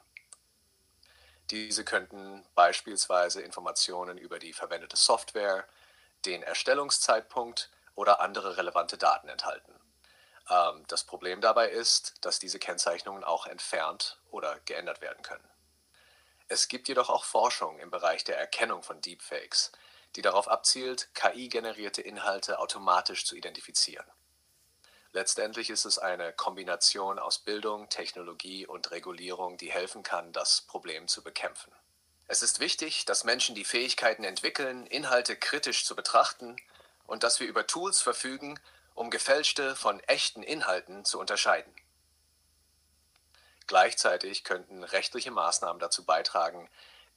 Diese 1.49 1.83
könnten 1.83 2.47
beispielsweise 2.55 3.41
Informationen 3.41 4.17
über 4.17 4.39
die 4.39 4.53
verwendete 4.53 4.95
Software, 4.95 5.67
den 6.23 6.41
Erstellungszeitpunkt 6.41 7.69
oder 7.95 8.21
andere 8.21 8.55
relevante 8.55 8.97
Daten 8.97 9.27
enthalten. 9.27 9.76
Ähm, 10.49 10.83
das 10.87 11.03
Problem 11.03 11.41
dabei 11.41 11.69
ist, 11.69 12.13
dass 12.21 12.39
diese 12.39 12.59
Kennzeichnungen 12.59 13.23
auch 13.23 13.47
entfernt 13.47 14.19
oder 14.29 14.59
geändert 14.65 15.01
werden 15.01 15.23
können. 15.23 15.47
Es 16.47 16.67
gibt 16.67 16.87
jedoch 16.87 17.09
auch 17.09 17.25
Forschung 17.25 17.79
im 17.79 17.91
Bereich 17.91 18.23
der 18.23 18.37
Erkennung 18.37 18.81
von 18.81 19.01
Deepfakes, 19.01 19.71
die 20.15 20.21
darauf 20.21 20.47
abzielt, 20.47 21.13
KI-generierte 21.13 22.01
Inhalte 22.01 22.59
automatisch 22.59 23.25
zu 23.25 23.35
identifizieren. 23.35 24.05
Letztendlich 25.11 25.69
ist 25.69 25.85
es 25.85 25.99
eine 25.99 26.31
Kombination 26.31 27.19
aus 27.19 27.39
Bildung, 27.39 27.89
Technologie 27.89 28.65
und 28.65 28.91
Regulierung, 28.91 29.57
die 29.57 29.71
helfen 29.71 30.03
kann, 30.03 30.31
das 30.31 30.61
Problem 30.61 31.07
zu 31.07 31.23
bekämpfen. 31.23 31.71
Es 32.27 32.41
ist 32.41 32.59
wichtig, 32.59 33.05
dass 33.05 33.23
Menschen 33.23 33.55
die 33.55 33.65
Fähigkeiten 33.65 34.23
entwickeln, 34.23 34.85
Inhalte 34.85 35.35
kritisch 35.35 35.85
zu 35.85 35.95
betrachten 35.95 36.57
und 37.05 37.23
dass 37.23 37.39
wir 37.39 37.47
über 37.47 37.65
Tools 37.67 38.01
verfügen, 38.01 38.59
um 38.97 39.11
gefälschte 39.11 39.75
von 39.75 39.99
echten 40.01 40.41
Inhalten 40.41 41.05
zu 41.05 41.19
unterscheiden. 41.19 41.71
Gleichzeitig 43.67 44.43
könnten 44.43 44.83
rechtliche 44.83 45.29
Maßnahmen 45.29 45.79
dazu 45.79 46.03
beitragen, 46.03 46.67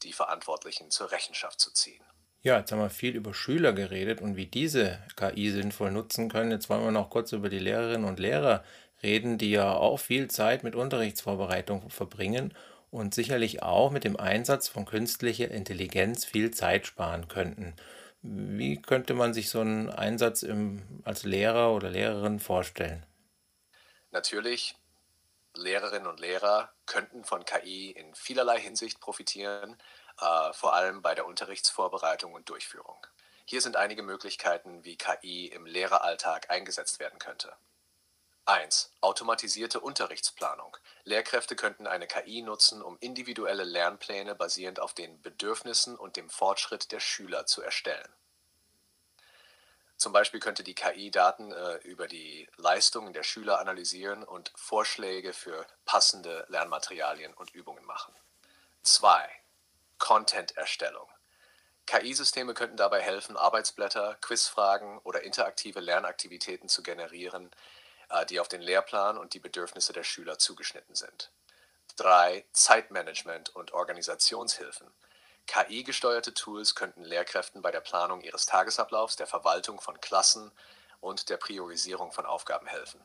die 0.02 0.12
Verantwortlichen 0.12 0.90
zur 0.90 1.10
Rechenschaft 1.10 1.58
zu 1.58 1.72
ziehen. 1.72 2.02
Ja, 2.42 2.58
jetzt 2.58 2.72
haben 2.72 2.80
wir 2.80 2.90
viel 2.90 3.16
über 3.16 3.32
Schüler 3.34 3.72
geredet 3.72 4.20
und 4.20 4.36
wie 4.36 4.46
diese 4.46 4.98
KI 5.16 5.50
sinnvoll 5.50 5.90
nutzen 5.90 6.28
können. 6.28 6.50
Jetzt 6.50 6.68
wollen 6.68 6.84
wir 6.84 6.90
noch 6.90 7.10
kurz 7.10 7.32
über 7.32 7.48
die 7.48 7.58
Lehrerinnen 7.58 8.08
und 8.08 8.18
Lehrer 8.18 8.62
reden, 9.02 9.38
die 9.38 9.50
ja 9.50 9.72
auch 9.72 9.98
viel 9.98 10.28
Zeit 10.28 10.62
mit 10.62 10.74
Unterrichtsvorbereitung 10.74 11.88
verbringen 11.90 12.54
und 12.90 13.14
sicherlich 13.14 13.62
auch 13.62 13.90
mit 13.90 14.04
dem 14.04 14.18
Einsatz 14.18 14.68
von 14.68 14.84
künstlicher 14.84 15.50
Intelligenz 15.50 16.24
viel 16.24 16.50
Zeit 16.50 16.86
sparen 16.86 17.28
könnten. 17.28 17.74
Wie 18.22 18.80
könnte 18.80 19.14
man 19.14 19.32
sich 19.32 19.48
so 19.48 19.60
einen 19.60 19.88
Einsatz 19.88 20.42
im, 20.42 21.02
als 21.04 21.24
Lehrer 21.24 21.72
oder 21.72 21.88
Lehrerin 21.88 22.38
vorstellen? 22.38 23.06
Natürlich, 24.10 24.76
Lehrerinnen 25.54 26.06
und 26.06 26.20
Lehrer 26.20 26.72
könnten 26.86 27.24
von 27.24 27.44
KI 27.44 27.90
in 27.90 28.14
vielerlei 28.14 28.60
Hinsicht 28.60 29.00
profitieren, 29.00 29.76
äh, 30.20 30.52
vor 30.52 30.74
allem 30.74 31.00
bei 31.00 31.14
der 31.14 31.26
Unterrichtsvorbereitung 31.26 32.34
und 32.34 32.48
Durchführung. 32.48 33.06
Hier 33.46 33.60
sind 33.60 33.76
einige 33.76 34.02
Möglichkeiten, 34.02 34.84
wie 34.84 34.96
KI 34.96 35.46
im 35.46 35.66
Lehreralltag 35.66 36.50
eingesetzt 36.50 37.00
werden 37.00 37.18
könnte. 37.18 37.52
1. 38.46 38.92
Automatisierte 39.00 39.80
Unterrichtsplanung. 39.80 40.76
Lehrkräfte 41.04 41.56
könnten 41.56 41.86
eine 41.86 42.06
KI 42.06 42.42
nutzen, 42.42 42.82
um 42.82 42.96
individuelle 43.00 43.64
Lernpläne 43.64 44.34
basierend 44.34 44.80
auf 44.80 44.94
den 44.94 45.20
Bedürfnissen 45.22 45.96
und 45.96 46.16
dem 46.16 46.28
Fortschritt 46.28 46.92
der 46.92 47.00
Schüler 47.00 47.46
zu 47.46 47.62
erstellen. 47.62 48.08
Zum 49.96 50.14
Beispiel 50.14 50.40
könnte 50.40 50.64
die 50.64 50.74
KI 50.74 51.10
Daten 51.10 51.52
äh, 51.52 51.76
über 51.84 52.08
die 52.08 52.48
Leistungen 52.56 53.12
der 53.12 53.22
Schüler 53.22 53.60
analysieren 53.60 54.24
und 54.24 54.50
Vorschläge 54.56 55.34
für 55.34 55.66
passende 55.84 56.46
Lernmaterialien 56.48 57.34
und 57.34 57.50
Übungen 57.50 57.84
machen. 57.84 58.14
2. 58.82 59.28
Content-Erstellung. 59.98 61.06
KI-Systeme 61.84 62.54
könnten 62.54 62.78
dabei 62.78 63.02
helfen, 63.02 63.36
Arbeitsblätter, 63.36 64.16
Quizfragen 64.22 64.98
oder 65.00 65.22
interaktive 65.22 65.80
Lernaktivitäten 65.80 66.68
zu 66.70 66.82
generieren, 66.82 67.50
die 68.28 68.40
auf 68.40 68.48
den 68.48 68.60
Lehrplan 68.60 69.18
und 69.18 69.34
die 69.34 69.40
Bedürfnisse 69.40 69.92
der 69.92 70.04
Schüler 70.04 70.38
zugeschnitten 70.38 70.94
sind. 70.94 71.30
3. 71.96 72.44
Zeitmanagement 72.52 73.50
und 73.50 73.72
Organisationshilfen. 73.72 74.90
KI-gesteuerte 75.46 76.32
Tools 76.32 76.74
könnten 76.74 77.04
Lehrkräften 77.04 77.62
bei 77.62 77.70
der 77.70 77.80
Planung 77.80 78.20
ihres 78.20 78.46
Tagesablaufs, 78.46 79.16
der 79.16 79.26
Verwaltung 79.26 79.80
von 79.80 80.00
Klassen 80.00 80.52
und 81.00 81.28
der 81.28 81.38
Priorisierung 81.38 82.12
von 82.12 82.26
Aufgaben 82.26 82.66
helfen. 82.66 83.00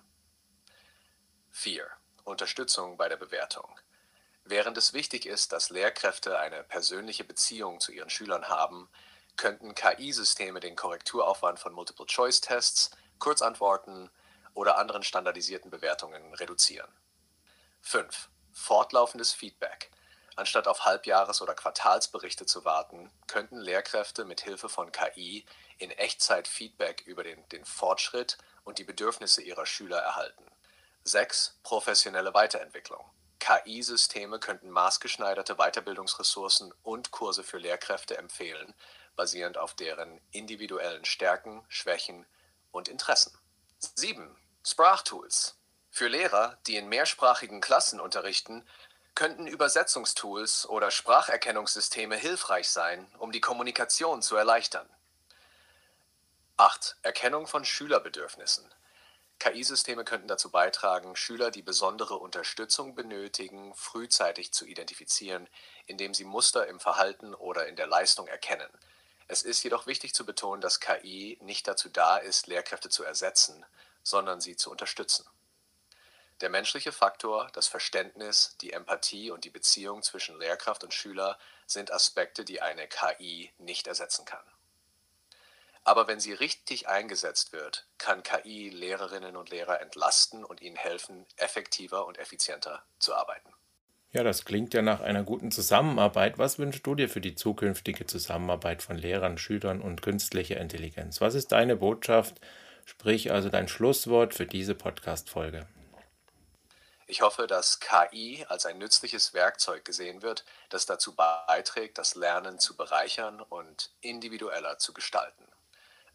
4. 1.52 1.89
Unterstützung 2.24 2.98
bei 2.98 3.10
der 3.10 3.18
Bewertung. 3.18 3.80
Während 4.44 4.78
es 4.78 4.94
wichtig 4.94 5.26
ist, 5.26 5.54
dass 5.54 5.72
Lehrkräfte 5.72 6.38
eine 6.38 6.63
persönliche 6.63 7.24
Beziehung 7.24 7.80
zu 7.80 7.91
ihren 7.91 8.10
Schülern 8.10 8.48
haben, 8.48 8.89
könnten 9.38 9.74
KI-Systeme 9.74 10.60
den 10.60 10.76
Korrekturaufwand 10.76 11.60
von 11.60 11.74
Multiple-Choice-Tests, 11.74 12.91
Kurzantworten 13.18 14.12
oder 14.56 14.80
anderen 14.80 15.04
standardisierten 15.04 15.70
Bewertungen 15.70 16.34
reduzieren. 16.34 16.91
5. 17.82 18.30
Fortlaufendes 18.52 19.34
Feedback. 19.34 19.91
Anstatt 20.36 20.68
auf 20.68 20.86
Halbjahres- 20.86 21.41
oder 21.41 21.54
Quartalsberichte 21.54 22.46
zu 22.46 22.65
warten, 22.65 23.12
könnten 23.28 23.58
Lehrkräfte 23.58 24.26
mit 24.26 24.41
Hilfe 24.41 24.68
von 24.68 24.91
KI 24.91 25.46
in 25.78 25.91
Echtzeit 25.91 26.48
Feedback 26.48 27.04
über 27.06 27.24
den, 27.24 27.48
den 27.50 27.63
Fortschritt 27.63 28.38
und 28.63 28.80
die 28.80 28.84
Bedürfnisse 28.84 29.41
ihrer 29.41 29.65
Schüler 29.65 30.00
erhalten. 30.00 30.46
6. 31.04 31.60
Professionelle 31.63 32.34
Weiterentwicklung. 32.34 33.06
KI-Systeme 33.39 34.39
könnten 34.39 34.72
maßgeschneiderte 34.72 35.56
Weiterbildungsressourcen 35.56 36.74
und 36.82 37.12
Kurse 37.12 37.44
für 37.44 37.60
Lehrkräfte 37.60 38.18
empfehlen, 38.18 38.74
basierend 39.15 39.58
auf 39.58 39.76
deren 39.76 40.20
individuellen 40.32 41.06
Stärken, 41.06 41.63
Schwächen 41.70 42.26
und 42.72 42.88
Interessen. 42.88 43.38
7. 43.78 44.36
Sprachtools. 44.67 45.60
Für 45.91 46.08
Lehrer, 46.08 46.58
die 46.65 46.75
in 46.75 46.89
mehrsprachigen 46.89 47.62
Klassen 47.62 47.99
unterrichten, 47.99 48.67
könnten 49.13 49.45
Übersetzungstools 49.45 50.67
oder 50.67 50.89
Spracherkennungssysteme 50.89 52.15
hilfreich 52.15 52.69
sein, 52.69 53.08
um 53.19 53.32
die 53.32 53.41
Kommunikation 53.41 54.23
zu 54.23 54.36
erleichtern. 54.36 54.89
8. 56.58 56.97
Erkennung 57.04 57.45
von 57.45 57.63
Schülerbedürfnissen. 57.63 58.67
KI-Systeme 59.38 60.04
könnten 60.04 60.28
dazu 60.28 60.49
beitragen, 60.49 61.15
Schüler, 61.15 61.51
die 61.51 61.62
besondere 61.62 62.15
Unterstützung 62.15 62.95
benötigen, 62.95 63.75
frühzeitig 63.75 64.51
zu 64.51 64.65
identifizieren, 64.65 65.47
indem 65.86 66.15
sie 66.15 66.23
Muster 66.23 66.65
im 66.65 66.80
Verhalten 66.80 67.36
oder 67.36 67.67
in 67.67 67.75
der 67.75 67.86
Leistung 67.86 68.28
erkennen. 68.28 68.71
Es 69.28 69.43
ist 69.43 69.62
jedoch 69.62 69.86
wichtig 69.86 70.15
zu 70.15 70.25
betonen, 70.25 70.62
dass 70.62 70.80
KI 70.80 71.38
nicht 71.41 71.67
dazu 71.67 71.88
da 71.88 72.17
ist, 72.17 72.47
Lehrkräfte 72.47 72.89
zu 72.89 73.04
ersetzen, 73.04 73.63
sondern 74.06 74.39
sie 74.39 74.56
zu 74.56 74.72
unterstützen. 74.72 75.26
Der 76.41 76.50
menschliche 76.50 76.91
Faktor, 76.91 77.50
das 77.54 77.68
Verständnis, 77.68 78.56
die 78.62 78.74
Empathie 78.74 79.32
und 79.32 79.46
die 79.46 79.50
Beziehung 79.50 80.04
zwischen 80.04 80.38
Lehrkraft 80.38 80.84
und 80.84 80.94
Schüler 80.94 81.38
sind 81.65 81.91
Aspekte, 81.91 82.46
die 82.46 82.62
eine 82.62 82.88
KI 82.88 83.52
nicht 83.58 83.88
ersetzen 83.88 84.26
kann. 84.26 84.44
Aber 85.86 86.08
wenn 86.08 86.20
sie 86.20 86.34
richtig 86.34 86.88
eingesetzt 86.89 87.54
wird, 87.54 87.88
kann 87.98 88.24
KI 88.24 88.70
Lehrerinnen 88.70 89.38
und 89.38 89.50
Lehrer 89.50 89.82
entlasten 89.82 90.44
und 90.44 90.62
ihnen 90.62 90.76
helfen, 90.76 91.26
effektiver 91.38 92.06
und 92.06 92.18
effizienter 92.18 92.84
zu 93.00 93.15
arbeiten. 93.15 93.54
Ja, 94.12 94.24
das 94.24 94.46
klingt 94.46 94.74
ja 94.74 94.82
nach 94.82 95.02
einer 95.02 95.24
guten 95.24 95.52
Zusammenarbeit. 95.52 96.38
Was 96.38 96.58
wünschst 96.58 96.88
du 96.88 96.96
dir 96.96 97.08
für 97.08 97.22
die 97.22 97.36
zukünftige 97.36 98.06
Zusammenarbeit 98.06 98.82
von 98.82 98.98
Lehrern, 98.98 99.38
Schülern 99.38 99.82
und 99.82 100.02
künstlicher 100.02 100.58
Intelligenz? 100.58 101.22
Was 101.22 101.36
ist 101.36 101.52
deine 101.52 101.76
Botschaft, 101.76 102.41
sprich 102.86 103.32
also 103.32 103.50
dein 103.50 103.67
Schlusswort 103.67 104.34
für 104.34 104.45
diese 104.45 104.76
Podcast-Folge? 104.76 105.67
Ich 107.08 107.21
hoffe, 107.21 107.45
dass 107.45 107.80
KI 107.80 108.45
als 108.50 108.65
ein 108.65 108.80
nützliches 108.80 109.34
Werkzeug 109.34 109.86
gesehen 109.86 110.24
wird, 110.24 110.43
das 110.69 110.88
dazu 110.88 111.13
beiträgt, 111.15 112.00
das 112.00 112.15
Lernen 112.15 112.58
zu 112.58 112.76
bereichern 112.76 113.41
und 113.41 113.91
individueller 114.02 114.80
zu 114.80 114.91
gestalten. 114.91 115.45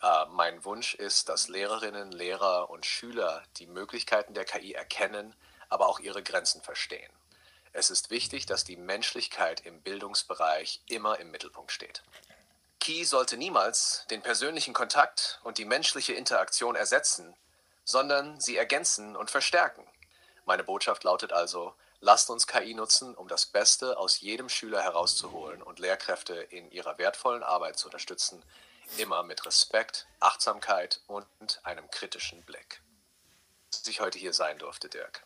Äh, 0.02 0.26
mein 0.30 0.64
Wunsch 0.64 0.94
ist, 0.94 1.28
dass 1.28 1.48
Lehrerinnen, 1.48 2.10
Lehrer 2.10 2.70
und 2.70 2.86
Schüler 2.86 3.42
die 3.58 3.66
Möglichkeiten 3.66 4.34
der 4.34 4.44
KI 4.44 4.72
erkennen, 4.72 5.34
aber 5.68 5.88
auch 5.88 6.00
ihre 6.00 6.22
Grenzen 6.22 6.60
verstehen. 6.60 7.12
Es 7.72 7.90
ist 7.90 8.10
wichtig, 8.10 8.46
dass 8.46 8.64
die 8.64 8.76
Menschlichkeit 8.76 9.60
im 9.60 9.80
Bildungsbereich 9.82 10.80
immer 10.88 11.20
im 11.20 11.30
Mittelpunkt 11.30 11.70
steht. 11.70 12.02
Key 12.80 13.04
sollte 13.04 13.36
niemals 13.36 14.04
den 14.10 14.22
persönlichen 14.22 14.74
Kontakt 14.74 15.40
und 15.44 15.58
die 15.58 15.64
menschliche 15.64 16.14
Interaktion 16.14 16.74
ersetzen, 16.74 17.36
sondern 17.84 18.40
sie 18.40 18.56
ergänzen 18.56 19.16
und 19.16 19.30
verstärken. 19.30 19.86
Meine 20.46 20.64
Botschaft 20.64 21.04
lautet 21.04 21.32
also, 21.32 21.74
lasst 22.00 22.30
uns 22.30 22.46
KI 22.46 22.74
nutzen, 22.74 23.14
um 23.14 23.28
das 23.28 23.46
Beste 23.46 23.98
aus 23.98 24.20
jedem 24.20 24.48
Schüler 24.48 24.82
herauszuholen 24.82 25.62
und 25.62 25.78
Lehrkräfte 25.78 26.34
in 26.34 26.70
ihrer 26.70 26.98
wertvollen 26.98 27.42
Arbeit 27.42 27.78
zu 27.78 27.86
unterstützen, 27.86 28.42
Immer 28.98 29.22
mit 29.22 29.46
Respekt, 29.46 30.06
Achtsamkeit 30.18 31.00
und 31.06 31.26
einem 31.62 31.88
kritischen 31.90 32.42
Blick. 32.42 32.82
Dass 33.70 33.86
ich 33.86 34.00
heute 34.00 34.18
hier 34.18 34.32
sein 34.32 34.58
durfte, 34.58 34.88
Dirk. 34.88 35.24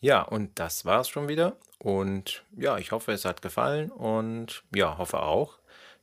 Ja, 0.00 0.22
und 0.22 0.58
das 0.58 0.84
war's 0.84 1.08
schon 1.08 1.28
wieder. 1.28 1.56
Und 1.78 2.44
ja, 2.56 2.78
ich 2.78 2.90
hoffe, 2.90 3.12
es 3.12 3.24
hat 3.24 3.40
gefallen 3.40 3.90
und 3.92 4.64
ja, 4.74 4.98
hoffe 4.98 5.22
auch, 5.22 5.58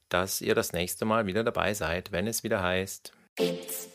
dass 0.09 0.41
ihr 0.41 0.55
das 0.55 0.73
nächste 0.73 1.05
Mal 1.05 1.25
wieder 1.25 1.43
dabei 1.43 1.73
seid, 1.73 2.11
wenn 2.11 2.27
es 2.27 2.43
wieder 2.43 2.61
heißt. 2.61 3.13
Bits, 3.35 3.87